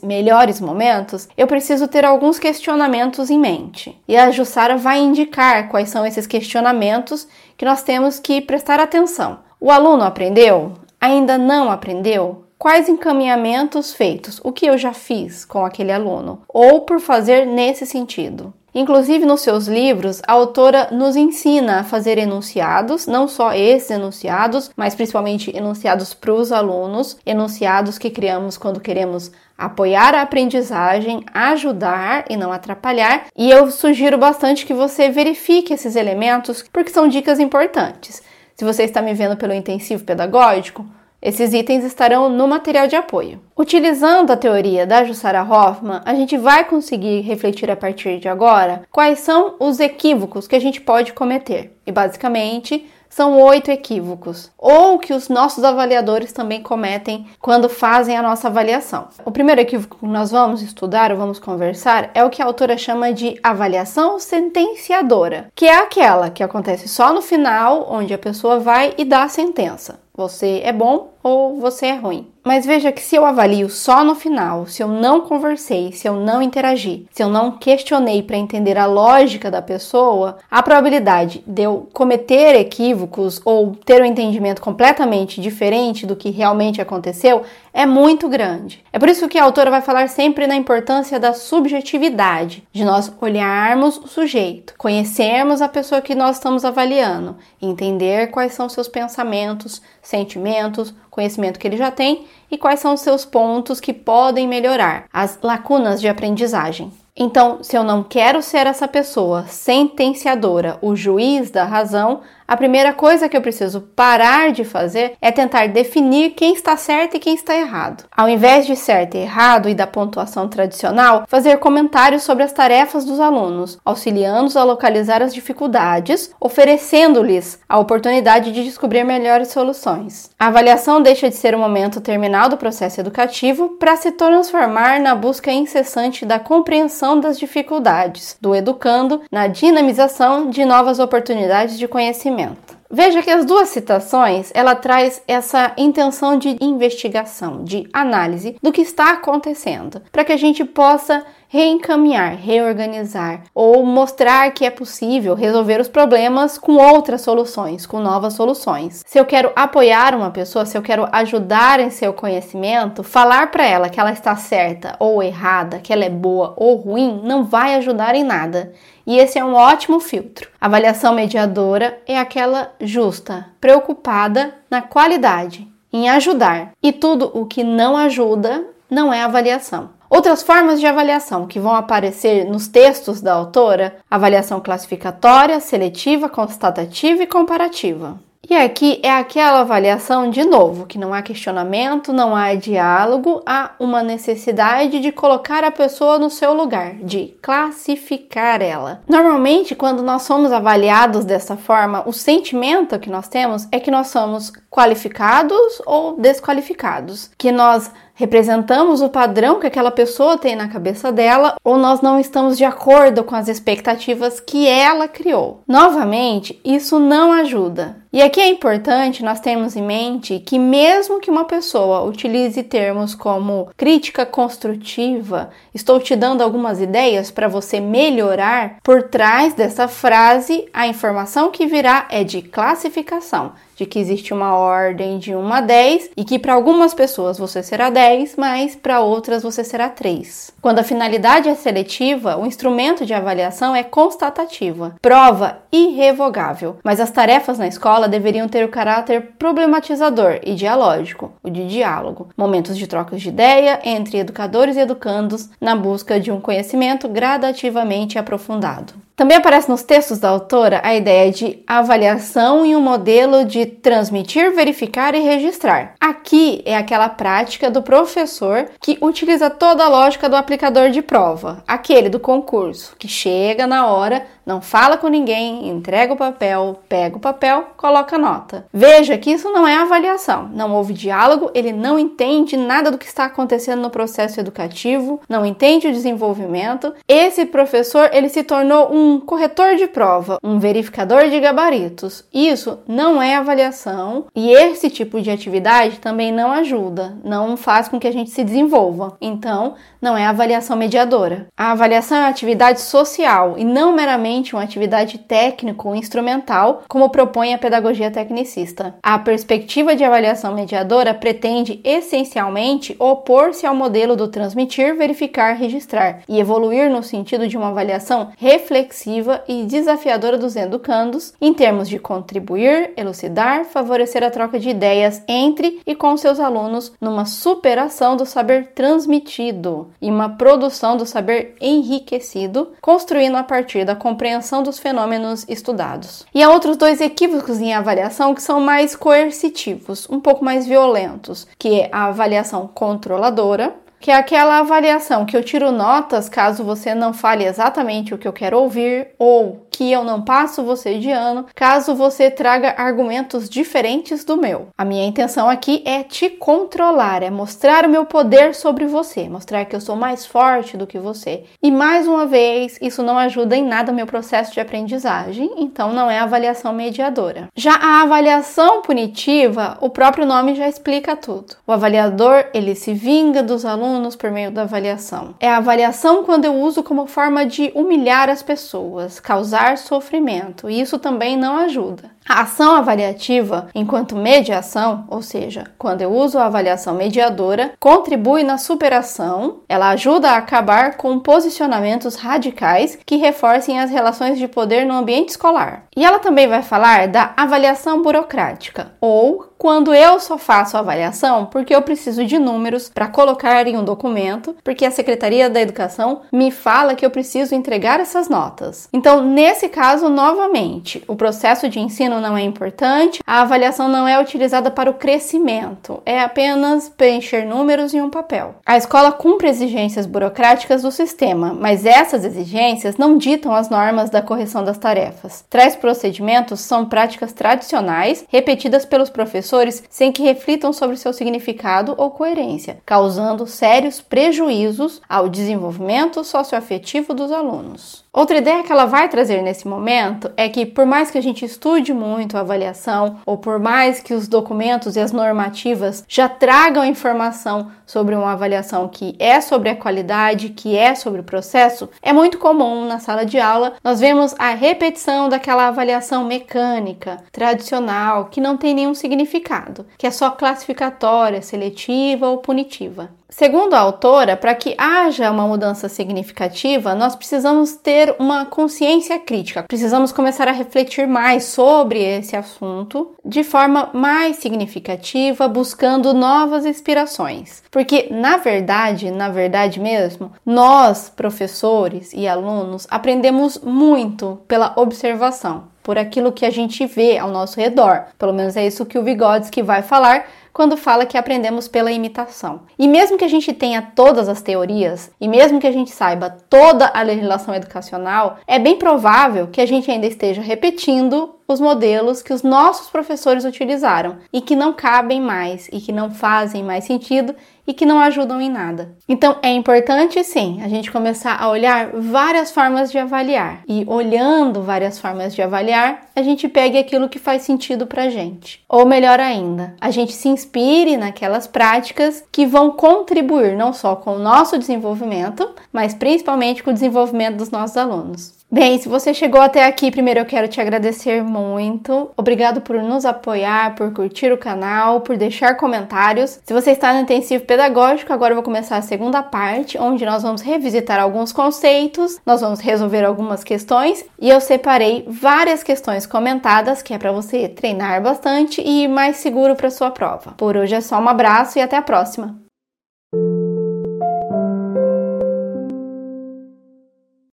melhores 0.02 0.62
momentos, 0.62 1.28
eu 1.36 1.48
preciso 1.48 1.88
ter 1.88 2.06
alguns 2.06 2.38
questionamentos 2.38 3.32
em 3.32 3.40
mente. 3.40 4.00
E 4.08 4.16
a 4.16 4.30
Jussara 4.30 4.78
vai 4.78 5.00
indicar 5.00 5.70
quais 5.70 5.90
são 5.90 6.06
esses 6.06 6.28
questionamentos 6.28 7.28
que 7.58 7.66
nós 7.66 7.82
temos 7.82 8.20
que 8.20 8.40
prestar 8.40 8.80
atenção. 8.80 9.40
O 9.60 9.72
aluno 9.72 10.04
aprendeu? 10.04 10.74
Ainda 11.02 11.40
não 11.40 11.72
aprendeu? 11.72 12.46
Quais 12.58 12.88
encaminhamentos 12.88 13.94
feitos? 13.94 14.40
O 14.44 14.52
que 14.52 14.68
eu 14.68 14.78
já 14.78 14.94
fiz 14.94 15.44
com 15.44 15.66
aquele 15.66 15.92
aluno? 15.92 16.44
Ou 16.48 16.82
por 16.82 17.00
fazer 17.00 17.46
nesse 17.46 17.86
sentido? 17.86 18.54
Inclusive, 18.76 19.26
nos 19.26 19.42
seus 19.42 19.68
livros, 19.68 20.22
a 20.28 20.34
autora 20.34 20.88
nos 20.92 21.16
ensina 21.16 21.80
a 21.80 21.84
fazer 21.84 22.18
enunciados, 22.18 23.06
não 23.06 23.28
só 23.28 23.54
esses 23.54 23.92
enunciados, 23.92 24.72
mas 24.76 24.96
principalmente 24.96 25.56
enunciados 25.56 26.14
para 26.14 26.34
os 26.34 26.52
alunos, 26.52 27.18
enunciados 27.26 28.00
que 28.00 28.10
criamos 28.10 28.58
quando 28.58 28.80
queremos 28.80 29.32
apoiar 29.56 30.16
a 30.16 30.24
aprendizagem, 30.24 31.24
ajudar 31.34 32.26
e 32.30 32.36
não 32.36 32.52
atrapalhar. 32.52 33.28
E 33.38 33.50
eu 33.50 33.70
sugiro 33.70 34.18
bastante 34.18 34.66
que 34.66 34.74
você 34.74 35.10
verifique 35.10 35.74
esses 35.74 35.96
elementos, 35.96 36.66
porque 36.74 36.90
são 36.90 37.08
dicas 37.08 37.40
importantes. 37.40 38.24
Se 38.56 38.66
você 38.66 38.84
está 38.84 39.02
me 39.02 39.14
vendo 39.14 39.38
pelo 39.38 39.54
intensivo 39.54 40.04
pedagógico, 40.04 40.86
esses 41.24 41.54
itens 41.54 41.86
estarão 41.86 42.28
no 42.28 42.46
material 42.48 42.86
de 42.86 42.98
apoio. 42.98 43.40
Utilizando 43.58 44.32
a 44.32 44.38
teoria 44.38 44.86
da 44.86 45.06
Jussara 45.06 45.42
Hoffman, 45.42 46.02
a 46.04 46.14
gente 46.14 46.38
vai 46.38 46.66
conseguir 46.66 47.22
refletir 47.22 47.72
a 47.72 47.78
partir 47.78 48.20
de 48.20 48.28
agora 48.28 48.84
quais 48.92 49.20
são 49.20 49.56
os 49.58 49.80
equívocos 49.80 50.50
que 50.50 50.56
a 50.56 50.60
gente 50.60 50.82
pode 50.82 51.14
cometer. 51.14 51.78
E 51.88 51.92
basicamente, 51.94 52.86
são 53.10 53.40
oito 53.40 53.70
equívocos, 53.70 54.52
ou 54.58 54.98
que 54.98 55.14
os 55.14 55.30
nossos 55.30 55.64
avaliadores 55.64 56.34
também 56.34 56.64
cometem 56.64 57.28
quando 57.40 57.70
fazem 57.70 58.18
a 58.18 58.24
nossa 58.24 58.48
avaliação. 58.48 59.08
O 59.24 59.32
primeiro 59.32 59.62
equívoco 59.62 60.00
que 60.00 60.06
nós 60.08 60.32
vamos 60.32 60.64
estudar 60.64 61.12
ou 61.12 61.18
vamos 61.18 61.38
conversar 61.40 62.10
é 62.16 62.24
o 62.24 62.30
que 62.30 62.42
a 62.42 62.46
autora 62.46 62.76
chama 62.76 63.14
de 63.14 63.40
avaliação 63.44 64.20
sentenciadora, 64.20 65.52
que 65.56 65.68
é 65.68 65.78
aquela 65.78 66.32
que 66.32 66.44
acontece 66.44 66.90
só 66.90 67.14
no 67.14 67.22
final, 67.22 67.86
onde 67.88 68.14
a 68.14 68.18
pessoa 68.18 68.60
vai 68.60 68.94
e 68.98 69.06
dá 69.06 69.24
a 69.24 69.30
sentença. 69.30 70.03
Você 70.16 70.62
é 70.64 70.72
bom 70.72 71.14
ou 71.24 71.60
você 71.60 71.88
é 71.88 71.96
ruim. 71.96 72.28
Mas 72.44 72.66
veja 72.66 72.92
que 72.92 73.02
se 73.02 73.16
eu 73.16 73.26
avalio 73.26 73.70
só 73.70 74.04
no 74.04 74.14
final, 74.14 74.68
se 74.68 74.84
eu 74.84 74.88
não 74.90 75.22
conversei, 75.22 75.94
se 75.94 76.06
eu 76.06 76.18
não 76.18 76.42
interagi, 76.42 77.08
se 77.10 77.24
eu 77.24 77.30
não 77.30 77.54
questionei 77.54 78.22
para 78.22 78.36
entender 78.36 78.78
a 78.78 78.86
lógica 78.86 79.50
da 79.50 79.62
pessoa, 79.62 80.38
a 80.52 80.62
probabilidade 80.62 81.42
de 81.48 81.64
eu 81.64 81.88
cometer 81.94 82.54
equívocos 82.56 83.42
ou 83.46 83.74
ter 83.86 84.02
um 84.02 84.06
entendimento 84.06 84.62
completamente 84.62 85.40
diferente 85.40 86.06
do 86.06 86.18
que 86.18 86.30
realmente 86.32 86.82
aconteceu 86.82 87.44
é 87.74 87.86
muito 87.86 88.28
grande. 88.28 88.84
É 88.92 89.00
por 89.00 89.08
isso 89.08 89.30
que 89.30 89.40
a 89.40 89.44
autora 89.44 89.72
vai 89.72 89.82
falar 89.82 90.10
sempre 90.10 90.46
na 90.46 90.56
importância 90.56 91.18
da 91.18 91.32
subjetividade, 91.32 92.68
de 92.74 92.84
nós 92.84 93.12
olharmos 93.22 93.98
o 93.98 94.08
sujeito, 94.08 94.76
conhecermos 94.78 95.62
a 95.62 95.70
pessoa 95.70 96.02
que 96.02 96.14
nós 96.14 96.36
estamos 96.36 96.66
avaliando, 96.66 97.38
entender 97.62 98.32
quais 98.32 98.54
são 98.54 98.68
seus 98.68 98.90
pensamentos, 98.90 99.82
sentimentos, 100.04 100.94
conhecimento 101.10 101.58
que 101.58 101.68
ele 101.68 101.78
já 101.78 101.90
tem 101.90 102.26
e 102.52 102.58
quais 102.58 102.80
são 102.80 102.94
os 102.94 103.02
seus 103.02 103.26
pontos 103.26 103.80
que 103.80 103.94
podem 103.94 104.48
melhorar, 104.48 105.06
as 105.12 105.40
lacunas 105.42 106.00
de 106.00 106.08
aprendizagem. 106.08 106.92
Então, 107.16 107.60
se 107.62 107.78
eu 107.78 107.84
não 107.84 108.04
quero 108.04 108.42
ser 108.42 108.66
essa 108.66 108.88
pessoa 108.88 109.46
sentenciadora, 109.48 110.80
o 110.82 110.96
juiz 110.96 111.52
da 111.52 111.64
razão, 111.64 112.22
a 112.48 112.58
primeira 112.58 112.94
coisa 112.94 113.30
que 113.30 113.38
eu 113.38 113.42
preciso 113.42 113.82
parar 113.96 114.52
de 114.52 114.64
fazer 114.64 115.14
é 115.22 115.32
tentar 115.32 115.68
definir 115.68 116.32
quem 116.32 116.54
está 116.54 116.76
certo 116.76 117.16
e 117.16 117.20
quem 117.20 117.36
está 117.36 117.56
errado. 117.56 118.04
Ao 118.16 118.28
invés 118.28 118.66
de 118.66 118.76
certo 118.76 119.16
e 119.16 119.22
errado 119.22 119.70
e 119.70 119.74
da 119.74 119.88
pontuação 119.88 120.48
tradicional, 120.48 121.24
fazer 121.28 121.58
comentários 121.58 122.24
sobre 122.24 122.44
as 122.44 122.52
tarefas 122.52 123.06
dos 123.06 123.20
alunos, 123.20 123.80
auxiliando-os 123.86 124.58
a 124.58 124.64
localizar 124.64 125.22
as 125.22 125.34
dificuldades, 125.34 126.34
oferecendo-lhes 126.40 127.60
a 127.68 127.80
oportunidade 127.80 128.52
de 128.52 128.64
descobrir 128.64 129.04
melhores 129.04 129.48
soluções. 129.50 130.30
A 130.38 130.48
avaliação 130.48 131.02
deixa 131.02 131.30
de 131.30 131.36
ser 131.36 131.56
o 131.56 131.60
momento 131.60 132.02
terminal 132.02 132.50
do 132.50 132.58
processo 132.58 133.00
educativo 133.00 133.70
para 133.80 133.96
se 133.96 134.12
transformar 134.12 135.00
na 135.00 135.16
busca 135.16 135.52
incessante 135.52 136.26
da 136.26 136.40
compreensão 136.40 137.20
das 137.20 137.40
dificuldades 137.40 138.38
do 138.42 138.54
educando, 138.54 139.22
na 139.32 139.48
dinamização 139.48 140.50
de 140.50 140.66
novas 140.66 141.00
oportunidades 141.00 141.78
de 141.78 141.88
conhecimento 141.88 142.34
conhecimento. 142.44 142.78
Veja 142.90 143.24
que 143.24 143.32
as 143.32 143.44
duas 143.44 143.70
citações, 143.70 144.52
ela 144.54 144.76
traz 144.76 145.22
essa 145.28 145.74
intenção 145.78 146.38
de 146.38 146.58
investigação, 146.62 147.64
de 147.64 147.90
análise 147.92 148.56
do 148.62 148.72
que 148.72 148.82
está 148.82 149.14
acontecendo, 149.14 150.02
para 150.12 150.24
que 150.24 150.32
a 150.32 150.38
gente 150.38 150.64
possa 150.64 151.26
reencaminhar, 151.54 152.36
reorganizar 152.36 153.44
ou 153.54 153.86
mostrar 153.86 154.50
que 154.50 154.66
é 154.66 154.72
possível 154.72 155.36
resolver 155.36 155.80
os 155.80 155.88
problemas 155.88 156.58
com 156.58 156.78
outras 156.78 157.22
soluções, 157.22 157.86
com 157.86 158.00
novas 158.00 158.34
soluções. 158.34 159.04
Se 159.06 159.20
eu 159.20 159.26
quero 159.26 159.52
apoiar 159.56 160.16
uma 160.16 160.32
pessoa, 160.32 160.66
se 160.66 160.76
eu 160.76 160.82
quero 160.82 161.08
ajudar 161.12 161.80
em 161.80 161.92
seu 161.92 162.12
conhecimento, 162.12 163.04
falar 163.04 163.52
para 163.52 163.64
ela 163.64 163.88
que 163.88 164.00
ela 164.00 164.12
está 164.12 164.36
certa 164.36 164.96
ou 164.98 165.22
errada, 165.22 165.78
que 165.78 165.94
ela 165.94 166.04
é 166.04 166.10
boa 166.10 166.56
ou 166.58 166.76
ruim, 166.76 167.22
não 167.24 167.44
vai 167.44 167.76
ajudar 167.76 168.16
em 168.16 168.24
nada. 168.24 168.74
E 169.06 169.20
esse 169.20 169.38
é 169.38 169.46
um 169.46 169.54
ótimo 169.54 170.00
filtro. 170.00 170.50
A 170.60 170.66
avaliação 170.66 171.14
mediadora 171.14 172.02
é 172.08 172.18
aquela 172.18 172.72
justa, 172.82 173.46
preocupada 173.62 174.56
na 174.72 174.82
qualidade, 174.82 175.68
em 175.92 176.10
ajudar. 176.10 176.72
E 176.82 176.92
tudo 176.92 177.30
o 177.32 177.46
que 177.46 177.64
não 177.64 177.96
ajuda 177.96 178.66
não 178.90 179.14
é 179.14 179.22
avaliação. 179.22 179.92
Outras 180.14 180.44
formas 180.44 180.80
de 180.80 180.86
avaliação 180.86 181.48
que 181.48 181.60
vão 181.60 181.74
aparecer 181.74 182.46
nos 182.46 182.68
textos 182.68 183.20
da 183.20 183.34
autora: 183.34 183.96
avaliação 184.12 184.62
classificatória, 184.62 185.60
seletiva, 185.60 186.30
constatativa 186.30 187.24
e 187.24 187.26
comparativa. 187.26 188.20
E 188.48 188.56
aqui 188.56 189.00
é 189.02 189.10
aquela 189.10 189.62
avaliação 189.62 190.30
de 190.30 190.44
novo, 190.44 190.86
que 190.86 191.00
não 191.00 191.14
há 191.14 191.22
questionamento, 191.22 192.14
não 192.14 192.36
há 192.36 192.54
diálogo, 192.54 193.42
há 193.46 193.72
uma 193.80 194.04
necessidade 194.04 195.00
de 195.00 195.12
colocar 195.14 195.64
a 195.64 195.72
pessoa 195.72 196.20
no 196.20 196.30
seu 196.30 196.54
lugar, 196.54 196.94
de 196.96 197.34
classificar 197.42 198.62
ela. 198.62 199.02
Normalmente, 199.08 199.74
quando 199.74 200.04
nós 200.04 200.24
somos 200.24 200.52
avaliados 200.52 201.26
dessa 201.26 201.56
forma, 201.56 202.04
o 202.06 202.12
sentimento 202.12 203.00
que 203.00 203.10
nós 203.10 203.30
temos 203.30 203.66
é 203.72 203.80
que 203.80 203.90
nós 203.90 204.08
somos 204.08 204.52
qualificados 204.70 205.82
ou 205.86 206.18
desqualificados, 206.18 207.32
que 207.38 207.52
nós 207.52 207.90
representamos 208.14 209.02
o 209.02 209.10
padrão 209.10 209.60
que 209.60 209.68
aquela 209.68 209.92
pessoa 209.92 210.38
tem 210.38 210.56
na 210.56 210.68
cabeça 210.68 211.12
dela 211.12 211.56
ou 211.64 211.78
nós 211.78 212.02
não 212.02 212.20
estamos 212.20 212.58
de 212.58 212.64
acordo 212.64 213.24
com 213.24 213.36
as 213.36 213.48
expectativas 213.48 214.40
que 214.40 214.68
ela 214.68 215.08
criou. 215.08 215.62
Novamente, 215.68 216.60
isso 216.64 217.00
não 217.00 217.32
ajuda. 217.32 218.04
E 218.14 218.22
aqui 218.22 218.40
é 218.40 218.48
importante 218.48 219.24
nós 219.24 219.40
termos 219.40 219.76
em 219.76 219.82
mente 219.82 220.38
que, 220.40 220.60
mesmo 220.60 221.20
que 221.20 221.32
uma 221.32 221.46
pessoa 221.46 222.04
utilize 222.04 222.62
termos 222.62 223.16
como 223.16 223.70
crítica 223.76 224.24
construtiva, 224.24 225.50
estou 225.74 226.00
te 226.00 226.16
dando 226.16 226.44
algumas 226.44 226.80
ideias 226.80 227.32
para 227.32 227.48
você 227.48 227.80
melhorar, 227.80 228.78
por 228.84 229.02
trás 229.02 229.56
dessa 229.56 229.88
frase, 229.88 230.70
a 230.72 230.86
informação 230.86 231.50
que 231.50 231.66
virá 231.66 232.06
é 232.12 232.24
de 232.24 232.44
classificação 232.44 233.54
de 233.76 233.86
que 233.86 234.00
existe 234.00 234.34
uma 234.34 234.56
ordem 234.56 235.18
de 235.18 235.36
1 235.36 235.54
a 235.54 235.62
10 235.62 236.12
e 236.16 236.24
que 236.24 236.40
para 236.40 236.54
algumas 236.54 236.94
pessoas 236.94 237.38
você 237.38 237.64
será 237.64 237.90
10, 237.90 238.36
mas 238.36 238.76
para 238.76 239.02
outras 239.02 239.44
você 239.44 239.64
será 239.64 239.90
3. 239.90 240.52
Quando 240.62 240.80
a 240.80 240.84
finalidade 240.84 241.50
é 241.50 241.56
seletiva, 241.56 242.38
o 242.38 242.46
instrumento 242.46 243.06
de 243.06 243.14
avaliação 243.14 243.76
é 243.76 243.84
constatativa, 243.84 244.96
prova 245.02 245.60
irrevogável, 245.72 246.78
mas 246.84 247.00
as 247.00 247.12
tarefas 247.12 247.58
na 247.58 247.68
escola 247.68 248.08
deveriam 248.08 248.48
ter 248.48 248.64
o 248.64 248.70
caráter 248.70 249.34
problematizador 249.38 250.40
e 250.44 250.56
dialógico, 250.56 251.34
o 251.44 251.50
de 251.50 251.68
diálogo, 251.68 252.30
momentos 252.38 252.78
de 252.78 252.88
trocas 252.88 253.22
de 253.22 253.30
ideia 253.30 253.80
entre 253.84 254.18
educadores 254.18 254.78
e 254.78 254.80
educandos 254.80 255.50
na 255.60 255.76
busca 255.76 256.20
de 256.20 256.32
um 256.32 256.40
conhecimento 256.40 257.08
gradativamente 257.08 258.18
aprofundado. 258.18 258.94
Também 259.16 259.38
aparece 259.38 259.70
nos 259.70 259.84
textos 259.84 260.18
da 260.18 260.30
autora 260.30 260.82
a 260.84 260.96
ideia 260.96 261.32
de 261.32 261.60
avaliação 261.68 262.66
em 262.66 262.76
um 262.76 262.82
modelo 262.82 263.46
de 263.46 263.66
transmitir, 263.66 264.56
verificar 264.56 265.14
e 265.14 265.20
registrar. 265.20 265.94
Aqui 266.00 266.64
é 266.66 266.76
aquela 266.76 267.08
prática 267.08 267.70
do 267.70 267.84
professor 267.84 268.70
que 268.82 268.98
utiliza 269.00 269.52
toda 269.52 269.86
a 269.86 269.90
lógica 269.90 270.28
do 270.28 270.36
aplicador 270.36 270.90
de 270.90 271.04
prova, 271.04 271.64
aquele 271.68 272.10
do 272.10 272.20
concurso, 272.20 272.96
que 272.98 273.08
chega 273.08 273.68
na 273.68 273.86
hora, 273.86 274.26
não 274.46 274.62
fala 274.62 274.98
com 274.98 275.08
ninguém, 275.08 275.70
entrega 275.70 276.14
o 276.14 276.18
papel, 276.18 276.80
pega 276.90 277.18
o 277.18 277.20
papel, 277.20 277.68
coloca 277.78 278.18
nota. 278.18 278.66
Veja 278.74 279.18
que 279.18 279.32
isso 279.32 279.50
não 279.52 279.68
é 279.68 279.78
avaliação, 279.78 280.50
não 280.54 280.74
houve 280.74 280.94
diálogo, 280.94 281.52
ele 281.54 281.72
não 281.72 281.98
entende 281.98 282.58
nada 282.58 282.92
do 282.92 282.98
que 282.98 283.06
está 283.06 283.26
acontecendo 283.26 283.82
no 283.82 283.90
processo 283.90 284.40
educativo, 284.40 285.22
não 285.30 285.46
entende 285.46 285.88
o 285.88 285.92
desenvolvimento. 285.92 286.94
Esse 287.08 287.46
professor, 287.46 288.10
ele 288.12 288.30
se 288.30 288.44
tornou 288.44 288.94
um 288.94 289.20
corretor 289.20 289.76
de 289.76 289.88
prova, 289.88 290.38
um 290.44 290.60
verificador 290.60 291.30
de 291.30 291.40
gabaritos. 291.40 292.26
Isso 292.34 292.80
não 292.88 293.22
é 293.22 293.36
avaliação 293.36 294.26
e 294.36 294.52
esse 294.52 294.90
tipo 294.90 295.22
de 295.22 295.32
atividade 295.32 296.00
também 296.00 296.32
não 296.32 296.52
ajuda, 296.52 297.18
não 297.24 297.56
faz 297.56 297.88
com 297.88 298.00
que 298.00 298.08
a 298.08 298.12
gente 298.12 298.30
se 298.30 298.44
desenvolva. 298.44 299.18
Então, 299.22 299.76
não 300.02 300.18
é 300.18 300.26
avaliação 300.26 300.76
mediadora. 300.76 301.48
A 301.56 301.72
avaliação 301.72 302.18
é 302.18 302.22
uma 302.22 302.30
atividade 302.30 302.82
social 302.82 303.56
e 303.58 303.64
não 303.64 303.94
meramente 303.94 304.33
uma 304.54 304.64
atividade 304.64 305.20
técnico 305.20 305.90
ou 305.90 305.96
instrumental, 305.96 306.84
como 306.88 307.10
propõe 307.10 307.54
a 307.54 307.58
pedagogia 307.58 308.10
tecnicista. 308.10 308.96
A 309.04 309.20
perspectiva 309.20 309.96
de 309.96 310.04
avaliação 310.04 310.56
mediadora 310.56 311.14
pretende 311.14 311.80
essencialmente 311.84 312.96
opor-se 312.98 313.66
ao 313.66 313.76
modelo 313.76 314.16
do 314.16 314.28
transmitir, 314.28 314.96
verificar, 314.96 315.54
registrar 315.54 316.22
e 316.28 316.40
evoluir 316.40 316.90
no 316.90 317.04
sentido 317.04 317.48
de 317.48 317.58
uma 317.58 317.70
avaliação 317.70 318.30
reflexiva 318.38 319.44
e 319.48 319.64
desafiadora 319.64 320.38
dos 320.38 320.56
educandos 320.56 321.34
em 321.40 321.54
termos 321.54 321.88
de 321.88 322.00
contribuir, 322.00 322.92
elucidar, 322.98 323.66
favorecer 323.66 324.24
a 324.24 324.32
troca 324.32 324.60
de 324.60 324.70
ideias 324.70 325.22
entre 325.28 325.82
e 325.86 325.94
com 325.94 326.18
seus 326.18 326.40
alunos 326.40 326.94
numa 327.00 327.26
superação 327.26 328.18
do 328.18 328.26
saber 328.26 328.72
transmitido 328.74 329.90
e 330.02 330.10
uma 330.10 330.30
produção 330.30 330.98
do 330.98 331.06
saber 331.06 331.56
enriquecido, 331.60 332.74
construindo 332.82 333.36
a 333.36 333.44
partir 333.44 333.86
da 333.86 333.96
compreensão 333.96 334.23
dos 334.64 334.80
fenômenos 334.80 335.46
estudados. 335.50 336.26
E 336.34 336.42
há 336.42 336.50
outros 336.50 336.78
dois 336.78 337.02
equívocos 337.02 337.60
em 337.60 337.74
avaliação 337.74 338.34
que 338.34 338.42
são 338.42 338.60
mais 338.60 338.96
coercitivos, 338.96 340.08
um 340.10 340.20
pouco 340.20 340.44
mais 340.46 340.66
violentos, 340.66 341.48
que 341.58 341.82
é 341.82 341.90
a 341.92 342.06
avaliação 342.06 342.68
controladora, 342.68 343.76
que 344.04 344.12
é 344.12 344.16
aquela 344.16 344.60
avaliação 344.60 345.26
que 345.26 345.38
eu 345.38 345.42
tiro 345.42 345.72
notas 345.72 346.28
caso 346.28 346.62
você 346.62 346.94
não 346.94 347.14
fale 347.14 347.46
exatamente 347.46 348.14
o 348.14 348.18
que 348.18 348.28
eu 348.28 348.34
quero 348.34 348.60
ouvir 348.60 349.12
ou 349.18 349.66
que 349.72 349.90
eu 349.90 350.04
não 350.04 350.22
passo 350.22 350.62
você 350.62 351.00
de 351.00 351.10
ano 351.10 351.46
caso 351.56 351.96
você 351.96 352.30
traga 352.30 352.76
argumentos 352.78 353.50
diferentes 353.50 354.26
do 354.26 354.36
meu. 354.36 354.68
A 354.78 354.84
minha 354.84 355.06
intenção 355.06 355.50
aqui 355.50 355.82
é 355.86 356.04
te 356.04 356.30
controlar, 356.30 357.24
é 357.24 357.30
mostrar 357.30 357.86
o 357.86 357.90
meu 357.90 358.06
poder 358.06 358.54
sobre 358.54 358.86
você, 358.86 359.30
mostrar 359.30 359.64
que 359.64 359.74
eu 359.74 359.80
sou 359.80 359.96
mais 359.96 360.26
forte 360.26 360.76
do 360.76 360.86
que 360.86 361.00
você. 361.00 361.46
E 361.64 361.72
mais 361.72 362.06
uma 362.06 362.26
vez, 362.26 362.78
isso 362.82 363.02
não 363.02 363.18
ajuda 363.18 363.56
em 363.56 363.64
nada 363.64 363.94
o 363.94 363.96
meu 363.96 364.06
processo 364.06 364.52
de 364.52 364.60
aprendizagem, 364.60 365.50
então 365.58 365.94
não 365.94 366.12
é 366.12 366.20
avaliação 366.20 366.74
mediadora. 366.74 367.48
Já 367.56 367.76
a 367.76 368.02
avaliação 368.02 368.82
punitiva, 368.82 369.78
o 369.80 369.90
próprio 369.90 370.26
nome 370.26 370.56
já 370.56 370.68
explica 370.68 371.16
tudo. 371.16 371.56
O 371.66 371.72
avaliador, 371.72 372.48
ele 372.54 372.76
se 372.76 372.94
vinga 372.94 373.42
dos 373.42 373.64
alunos 373.64 373.93
por 374.16 374.32
meio 374.32 374.52
da 374.52 374.64
avaliação. 374.64 375.36
É 375.40 375.50
a 375.50 375.58
avaliação 375.58 376.24
quando 376.24 376.46
eu 376.46 376.56
uso 376.56 376.84
como 376.84 377.08
forma 377.08 377.46
de 377.46 377.72
humilhar 377.76 378.30
as 378.30 378.44
pessoas, 378.44 379.20
causar 379.20 379.78
sofrimento, 379.78 380.70
e 380.70 380.80
isso 380.80 381.00
também 381.00 381.38
não 381.38 381.58
ajuda. 381.58 382.13
A 382.28 382.42
ação 382.42 382.76
avaliativa, 382.76 383.68
enquanto 383.76 384.16
mediação, 384.16 385.06
ou 385.10 385.22
seja, 385.22 385.66
quando 385.78 386.02
eu 386.02 386.12
uso 386.12 386.40
a 386.40 386.46
avaliação 386.46 386.94
mediadora, 386.94 387.74
contribui 387.80 388.44
na 388.44 388.58
superação, 388.58 389.60
ela 389.68 389.90
ajuda 389.90 390.32
a 390.32 390.38
acabar 390.38 390.96
com 390.98 391.20
posicionamentos 391.20 392.16
radicais 392.16 392.98
que 393.06 393.18
reforcem 393.18 393.80
as 393.80 393.92
relações 393.92 394.38
de 394.38 394.48
poder 394.48 394.86
no 394.86 394.94
ambiente 394.94 395.30
escolar. 395.30 395.86
E 395.96 396.06
ela 396.06 396.20
também 396.20 396.48
vai 396.48 396.62
falar 396.62 397.08
da 397.08 397.34
avaliação 397.36 398.02
burocrática, 398.02 398.94
ou 399.02 399.54
quando 399.58 399.94
eu 399.94 400.20
só 400.20 400.38
faço 400.38 400.76
avaliação 400.76 401.46
porque 401.46 401.74
eu 401.74 401.82
preciso 401.82 402.26
de 402.26 402.38
números 402.38 402.90
para 402.94 403.08
colocar 403.08 403.66
em 403.66 403.78
um 403.78 403.84
documento, 403.84 404.56
porque 404.62 404.86
a 404.86 404.92
Secretaria 404.92 405.50
da 405.50 405.62
Educação 405.62 406.22
me 406.34 406.52
fala 406.52 406.96
que 406.96 407.06
eu 407.06 407.10
preciso 407.10 407.56
entregar 407.56 408.02
essas 408.02 408.28
notas. 408.28 408.90
Então, 408.92 409.24
nesse 409.24 409.70
caso, 409.70 410.10
novamente, 410.10 411.02
o 411.08 411.16
processo 411.16 411.70
de 411.70 411.80
ensino 411.80 412.13
não 412.20 412.38
é 412.38 412.42
importante, 412.42 413.22
a 413.26 413.42
avaliação 413.42 413.88
não 413.88 414.08
é 414.08 414.20
utilizada 414.20 414.70
para 414.70 414.90
o 414.90 414.96
crescimento, 414.96 416.02
é 416.06 416.20
apenas 416.22 416.90
preencher 416.90 417.46
números 417.46 417.94
em 417.94 418.02
um 418.02 418.10
papel. 418.10 418.56
A 418.66 418.78
escola 418.78 419.12
cumpre 419.12 419.50
exigências 419.50 420.06
burocráticas 420.06 420.82
do 420.82 420.92
sistema, 420.92 421.54
mas 421.54 421.86
essas 421.86 422.26
exigências 422.26 422.98
não 422.98 423.18
ditam 423.18 423.54
as 423.54 423.70
normas 423.70 424.10
da 424.10 424.22
correção 424.22 424.64
das 424.64 424.78
tarefas. 424.78 425.46
Tais 425.50 425.76
procedimentos 425.76 426.60
são 426.60 426.86
práticas 426.86 427.34
tradicionais 427.34 428.26
repetidas 428.30 428.86
pelos 428.86 429.10
professores 429.10 429.84
sem 429.90 430.12
que 430.12 430.24
reflitam 430.24 430.74
sobre 430.74 430.98
seu 430.98 431.14
significado 431.14 431.94
ou 431.98 432.12
coerência, 432.12 432.78
causando 432.86 433.48
sérios 433.48 434.02
prejuízos 434.02 435.02
ao 435.08 435.30
desenvolvimento 435.30 436.24
socioafetivo 436.24 437.14
dos 437.14 437.32
alunos. 437.32 438.03
Outra 438.16 438.38
ideia 438.38 438.62
que 438.62 438.72
ela 438.72 438.86
vai 438.86 439.10
trazer 439.10 439.42
nesse 439.42 439.68
momento 439.68 440.32
é 440.38 440.48
que, 440.48 440.68
por 440.68 440.86
mais 440.86 441.10
que 441.10 441.18
a 441.18 441.22
gente 441.22 441.44
estude 441.44 441.92
muito 441.96 442.38
a 442.38 442.42
avaliação, 442.42 443.18
ou 443.26 443.40
por 443.40 443.58
mais 443.58 444.00
que 444.00 444.14
os 444.14 444.28
documentos 444.28 444.96
e 444.96 445.00
as 445.00 445.12
normativas 445.12 446.06
já 446.08 446.30
tragam 446.30 446.86
informação 446.86 447.72
sobre 447.88 448.14
uma 448.14 448.34
avaliação 448.34 448.88
que 448.88 449.16
é 449.18 449.42
sobre 449.42 449.70
a 449.70 449.76
qualidade, 449.76 450.50
que 450.50 450.78
é 450.78 450.94
sobre 450.94 451.22
o 451.22 451.24
processo, 451.24 451.90
é 452.04 452.14
muito 452.14 452.38
comum 452.38 452.86
na 452.86 453.00
sala 453.00 453.26
de 453.26 453.40
aula 453.40 453.74
nós 453.84 454.00
vemos 454.00 454.36
a 454.38 454.54
repetição 454.54 455.28
daquela 455.28 455.68
avaliação 455.68 456.24
mecânica, 456.24 457.18
tradicional, 457.32 458.26
que 458.26 458.40
não 458.40 458.56
tem 458.56 458.76
nenhum 458.76 458.94
significado, 458.94 459.88
que 459.98 460.06
é 460.06 460.12
só 460.12 460.30
classificatória, 460.30 461.42
seletiva 461.42 462.30
ou 462.30 462.38
punitiva. 462.38 463.10
Segundo 463.36 463.74
a 463.74 463.80
autora, 463.80 464.38
para 464.38 464.54
que 464.54 464.76
haja 464.78 465.32
uma 465.32 465.48
mudança 465.48 465.90
significativa, 465.90 466.94
nós 466.94 467.16
precisamos 467.16 467.74
ter 467.74 468.16
uma 468.20 468.46
consciência 468.46 469.18
crítica. 469.18 469.64
Precisamos 469.64 470.12
começar 470.12 470.48
a 470.48 470.52
refletir 470.52 471.08
mais 471.08 471.46
sobre 471.46 472.00
esse 472.00 472.36
assunto 472.36 473.16
de 473.26 473.44
forma 473.44 473.90
mais 473.92 474.36
significativa, 474.36 475.48
buscando 475.48 476.14
novas 476.14 476.64
inspirações. 476.64 477.64
Porque, 477.72 478.08
na 478.12 478.38
verdade, 478.38 479.10
na 479.10 479.30
verdade 479.30 479.80
mesmo, 479.80 480.32
nós, 480.46 481.10
professores 481.10 482.12
e 482.14 482.28
alunos, 482.28 482.86
aprendemos 482.88 483.58
muito 483.58 484.42
pela 484.48 484.74
observação, 484.76 485.64
por 485.82 485.98
aquilo 485.98 486.32
que 486.32 486.46
a 486.46 486.52
gente 486.52 486.86
vê 486.86 487.18
ao 487.18 487.32
nosso 487.32 487.60
redor. 487.60 488.06
Pelo 488.20 488.32
menos 488.32 488.56
é 488.56 488.68
isso 488.68 488.86
que 488.86 489.00
o 489.00 489.04
Vygotsky 489.04 489.64
vai 489.64 489.82
falar 489.82 490.28
quando 490.54 490.78
fala 490.78 491.06
que 491.06 491.18
aprendemos 491.18 491.68
pela 491.68 491.92
imitação. 491.92 492.62
E 492.78 492.88
mesmo 492.88 493.18
que 493.18 493.26
a 493.26 493.30
gente 493.30 493.52
tenha 493.52 493.82
todas 493.82 494.30
as 494.30 494.42
teorias, 494.42 495.12
e 495.20 495.28
mesmo 495.28 495.60
que 495.60 495.68
a 495.68 495.72
gente 495.72 495.90
saiba 495.90 496.30
toda 496.30 496.88
a 496.88 497.02
legislação 497.02 497.56
educacional, 497.56 498.38
é 498.46 498.60
bem 498.60 498.78
provável 498.78 499.48
que 499.48 499.60
a 499.60 499.66
gente 499.66 499.90
ainda 499.90 500.06
esteja 500.06 500.42
repetindo 500.42 501.36
os 501.48 501.60
modelos 501.60 502.22
que 502.22 502.34
os 502.34 502.44
nossos 502.44 502.90
professores 502.90 503.46
utilizaram 503.46 504.18
e 504.32 504.42
que 504.42 504.56
não 504.56 504.74
cabem 504.74 505.22
mais 505.22 505.68
e 505.72 505.80
que 505.80 505.92
não 505.92 506.12
fazem 506.12 506.64
mais 506.64 506.86
sentido 506.86 507.36
e 507.66 507.74
que 507.74 507.86
não 507.86 508.00
ajudam 508.00 508.42
em 508.42 508.50
nada. 508.50 508.96
Então 509.08 509.38
é 509.42 509.50
importante 509.50 510.22
sim 510.24 510.62
a 510.62 510.68
gente 510.68 510.92
começar 510.92 511.38
a 511.40 511.50
olhar 511.50 511.92
várias 511.94 512.52
formas 512.52 512.92
de 512.92 512.98
avaliar 512.98 513.64
e 513.68 513.86
olhando 513.88 514.62
várias 514.62 515.00
formas 515.00 515.34
de 515.34 515.42
avaliar, 515.42 516.08
a 516.16 516.22
gente 516.22 516.48
pegue 516.48 516.78
aquilo 516.78 517.10
que 517.10 517.20
faz 517.20 517.44
sentido 517.44 517.88
pra 517.88 518.10
gente. 518.10 518.64
Ou 518.68 518.86
melhor 518.86 519.20
ainda, 519.20 519.76
a 519.80 519.92
gente 519.92 520.12
se 520.12 520.28
inspire 520.28 520.98
naquelas 520.98 521.48
práticas 521.48 522.24
que 522.32 522.46
vão 522.46 522.72
contribuir 522.72 523.56
não 523.56 523.72
só 523.72 523.96
com 523.96 524.16
o 524.16 524.20
nosso 524.20 524.58
desenvolvimento, 524.58 525.50
mas 525.72 525.94
principalmente 525.94 526.62
com 526.62 526.72
o 526.72 526.74
desenvolvimento 526.74 527.38
dos 527.38 527.50
nossos 527.50 527.78
alunos. 527.78 528.43
Bem, 528.54 528.78
se 528.78 528.88
você 528.88 529.16
chegou 529.16 529.42
até 529.42 529.66
aqui, 529.66 529.90
primeiro 529.90 530.20
eu 530.20 530.28
quero 530.28 530.48
te 530.48 530.62
agradecer 530.62 531.24
muito. 531.24 532.12
Obrigado 532.16 532.62
por 532.62 532.76
nos 532.84 533.04
apoiar, 533.04 533.74
por 533.74 533.92
curtir 533.92 534.32
o 534.32 534.38
canal, 534.38 535.02
por 535.02 535.18
deixar 535.18 535.58
comentários. 535.58 536.40
Se 536.46 536.54
você 536.54 536.70
está 536.70 536.94
no 536.94 537.00
intensivo 537.00 537.46
pedagógico, 537.46 538.14
agora 538.14 538.34
eu 538.34 538.36
vou 538.36 538.44
começar 538.44 538.78
a 538.78 538.84
segunda 538.84 539.24
parte, 539.24 539.80
onde 539.80 540.06
nós 540.06 540.22
vamos 540.22 540.44
revisitar 540.44 541.00
alguns 541.00 541.34
conceitos, 541.34 542.20
nós 542.24 542.42
vamos 542.42 542.60
resolver 542.60 543.04
algumas 543.04 543.44
questões 543.44 544.06
e 544.22 544.30
eu 544.30 544.40
separei 544.40 545.04
várias 545.10 545.64
questões 545.64 546.06
comentadas 546.06 546.84
que 546.84 546.94
é 546.94 547.00
para 547.00 547.12
você 547.12 547.50
treinar 547.50 548.04
bastante 548.04 548.62
e 548.62 548.84
ir 548.84 548.88
mais 548.88 549.18
seguro 549.18 549.56
para 549.56 549.72
sua 549.72 549.90
prova. 549.90 550.36
Por 550.38 550.56
hoje 550.56 550.76
é 550.76 550.82
só 550.82 551.00
um 551.00 551.10
abraço 551.10 551.58
e 551.58 551.62
até 551.64 551.76
a 551.76 551.82
próxima. 551.82 552.43